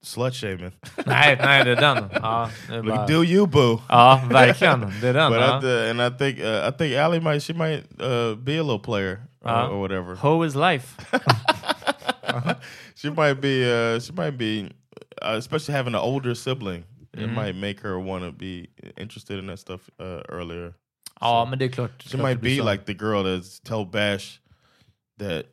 slut 0.05 0.35
shaming. 0.35 0.73
nej, 1.07 1.37
nej, 1.37 1.65
det 1.65 1.71
är 1.73 1.77
den. 1.81 2.11
Ja, 2.12 2.51
det 2.69 2.75
är 2.77 2.83
bara- 2.83 2.97
like, 3.01 3.07
do 3.12 3.23
you 3.25 3.47
boo? 3.47 3.81
Ja, 3.89 4.21
verkligen. 4.31 4.81
Det 5.01 5.09
är 5.09 5.15
den. 5.15 5.33
But 5.33 5.41
ja. 5.41 5.59
I, 5.59 5.62
th- 5.62 5.91
and 5.91 6.01
I 6.01 6.11
think 6.19 6.39
uh, 6.41 6.69
I 6.69 6.71
think 6.79 6.95
Allie 6.97 7.21
might 7.21 7.43
she 7.43 7.53
might 7.55 7.85
uh, 8.01 8.35
be 8.37 8.59
a 8.59 8.62
little 8.62 8.79
player 8.79 9.19
or, 9.43 9.51
Uh, 9.51 9.69
or 9.71 9.81
whatever. 9.81 10.15
Hoe 10.17 10.43
is 10.47 10.55
life. 10.55 10.97
she 12.95 13.11
might 13.11 13.41
be 13.41 13.65
uh, 13.65 13.99
she 14.01 14.12
might 14.12 14.37
be 14.39 14.71
uh, 15.23 15.35
especially 15.37 15.75
having 15.75 15.95
an 15.95 16.01
older 16.01 16.35
sibling. 16.35 16.85
It 17.15 17.21
Mhm. 17.31 17.35
might 17.35 17.57
make 17.57 17.81
her 17.81 17.99
want 17.99 18.25
to 18.25 18.33
be 18.33 18.69
interested 18.97 19.39
in 19.39 19.47
that 19.47 19.59
stuff 19.59 19.81
uh, 19.99 20.21
earlier. 20.29 20.75
Ja, 21.20 21.44
men 21.44 21.59
det 21.59 21.64
är 21.64 21.68
klart. 21.68 22.02
She 22.02 22.11
klart 22.11 22.22
might 22.22 22.35
det 22.35 22.40
blir 22.40 22.62
be 22.62 22.70
like 22.70 22.85
the 22.85 22.94
girl 22.94 23.22
that 23.24 23.61
tell 23.64 23.85
Bash 23.85 24.40
that 25.18 25.46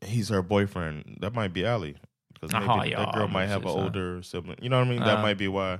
he's 0.00 0.28
her 0.30 0.42
boyfriend. 0.42 1.18
That 1.20 1.34
might 1.34 1.52
be 1.52 1.64
Allie. 1.66 1.96
Because 2.34 2.52
maybe 2.52 2.94
Aha, 2.96 3.04
that 3.04 3.14
girl 3.14 3.28
might 3.28 3.46
have 3.48 3.62
an 3.62 3.68
older 3.68 4.22
sibling. 4.22 4.58
You 4.62 4.70
know 4.70 4.78
what 4.78 4.86
I 4.86 4.90
mean? 4.90 5.00
That 5.00 5.20
might 5.20 5.36
be 5.38 5.48
why 5.48 5.78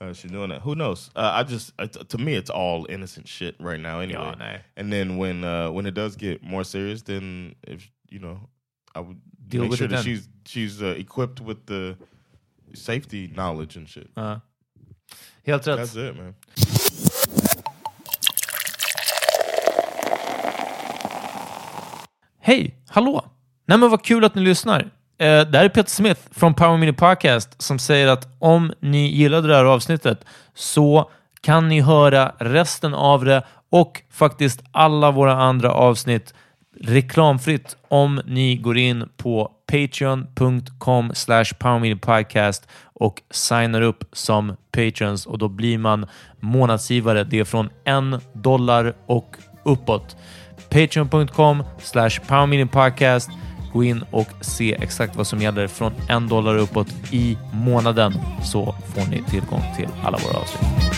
uh, 0.00 0.12
she's 0.12 0.30
doing 0.30 0.50
that. 0.50 0.62
Who 0.62 0.74
knows? 0.74 1.10
Uh, 1.16 1.30
I 1.34 1.42
just 1.42 1.72
uh, 1.78 1.86
to 1.86 2.18
me, 2.18 2.34
it's 2.34 2.50
all 2.50 2.86
innocent 2.88 3.26
shit 3.26 3.56
right 3.58 3.80
now. 3.80 4.00
Anyway, 4.00 4.62
and 4.76 4.92
then 4.92 5.16
when 5.18 5.42
uh, 5.44 5.70
when 5.72 5.86
it 5.86 5.94
does 5.94 6.16
get 6.16 6.42
more 6.42 6.64
serious, 6.64 7.02
then 7.02 7.56
if 7.66 7.90
you 8.10 8.20
know, 8.20 8.48
I 8.94 9.00
would 9.00 9.20
Deal 9.48 9.62
make 9.62 9.70
with 9.70 9.78
sure 9.80 9.88
that 9.88 9.96
then. 9.96 10.04
she's 10.04 10.28
she's 10.46 10.82
uh, 10.82 10.94
equipped 10.96 11.40
with 11.40 11.66
the 11.66 11.96
safety 12.74 13.32
knowledge 13.34 13.76
and 13.76 13.88
shit. 13.88 14.08
Helt 14.16 15.66
rätt. 15.66 15.76
That's 15.76 15.96
it, 15.96 16.16
man. 16.16 16.34
Hej! 22.48 22.74
Hallå! 22.88 23.24
Nej 23.66 23.78
men 23.78 23.90
vad 23.90 24.04
kul 24.04 24.24
att 24.24 24.34
ni 24.34 24.42
lyssnar. 24.42 24.80
Eh, 24.80 24.86
det 25.18 25.58
här 25.58 25.64
är 25.64 25.68
Peter 25.68 25.90
Smith 25.90 26.20
från 26.30 26.54
Power 26.54 26.76
Mini 26.76 26.92
Podcast 26.92 27.62
som 27.62 27.78
säger 27.78 28.08
att 28.08 28.36
om 28.38 28.72
ni 28.80 29.08
gillade 29.08 29.48
det 29.48 29.56
här 29.56 29.64
avsnittet 29.64 30.24
så 30.54 31.10
kan 31.40 31.68
ni 31.68 31.80
höra 31.80 32.34
resten 32.38 32.94
av 32.94 33.24
det 33.24 33.42
och 33.70 34.02
faktiskt 34.10 34.62
alla 34.72 35.10
våra 35.10 35.32
andra 35.32 35.72
avsnitt 35.72 36.34
reklamfritt 36.80 37.76
om 37.88 38.20
ni 38.26 38.56
går 38.56 38.78
in 38.78 39.08
på 39.16 39.52
patreon.com 39.72 41.14
slash 41.14 41.44
powerminipodcast 41.58 42.68
och 42.82 43.22
signar 43.30 43.82
upp 43.82 44.04
som 44.12 44.56
patrons 44.72 45.26
och 45.26 45.38
då 45.38 45.48
blir 45.48 45.78
man 45.78 46.06
månadsgivare. 46.40 47.24
Det 47.24 47.38
är 47.38 47.44
från 47.44 47.70
en 47.84 48.20
dollar 48.32 48.94
och 49.06 49.36
uppåt. 49.64 50.16
Patreon.com 50.70 51.62
slash 51.78 52.10
powerminipodcast. 52.26 53.30
Gå 53.72 53.84
in 53.84 54.04
och 54.10 54.28
se 54.40 54.74
exakt 54.74 55.16
vad 55.16 55.26
som 55.26 55.42
gäller 55.42 55.66
från 55.66 55.92
en 56.08 56.28
dollar 56.28 56.58
uppåt 56.58 56.88
i 57.10 57.38
månaden 57.52 58.14
så 58.44 58.74
får 58.94 59.10
ni 59.10 59.22
tillgång 59.22 59.62
till 59.76 59.88
alla 60.04 60.18
våra 60.18 60.38
avsnitt. 60.38 60.97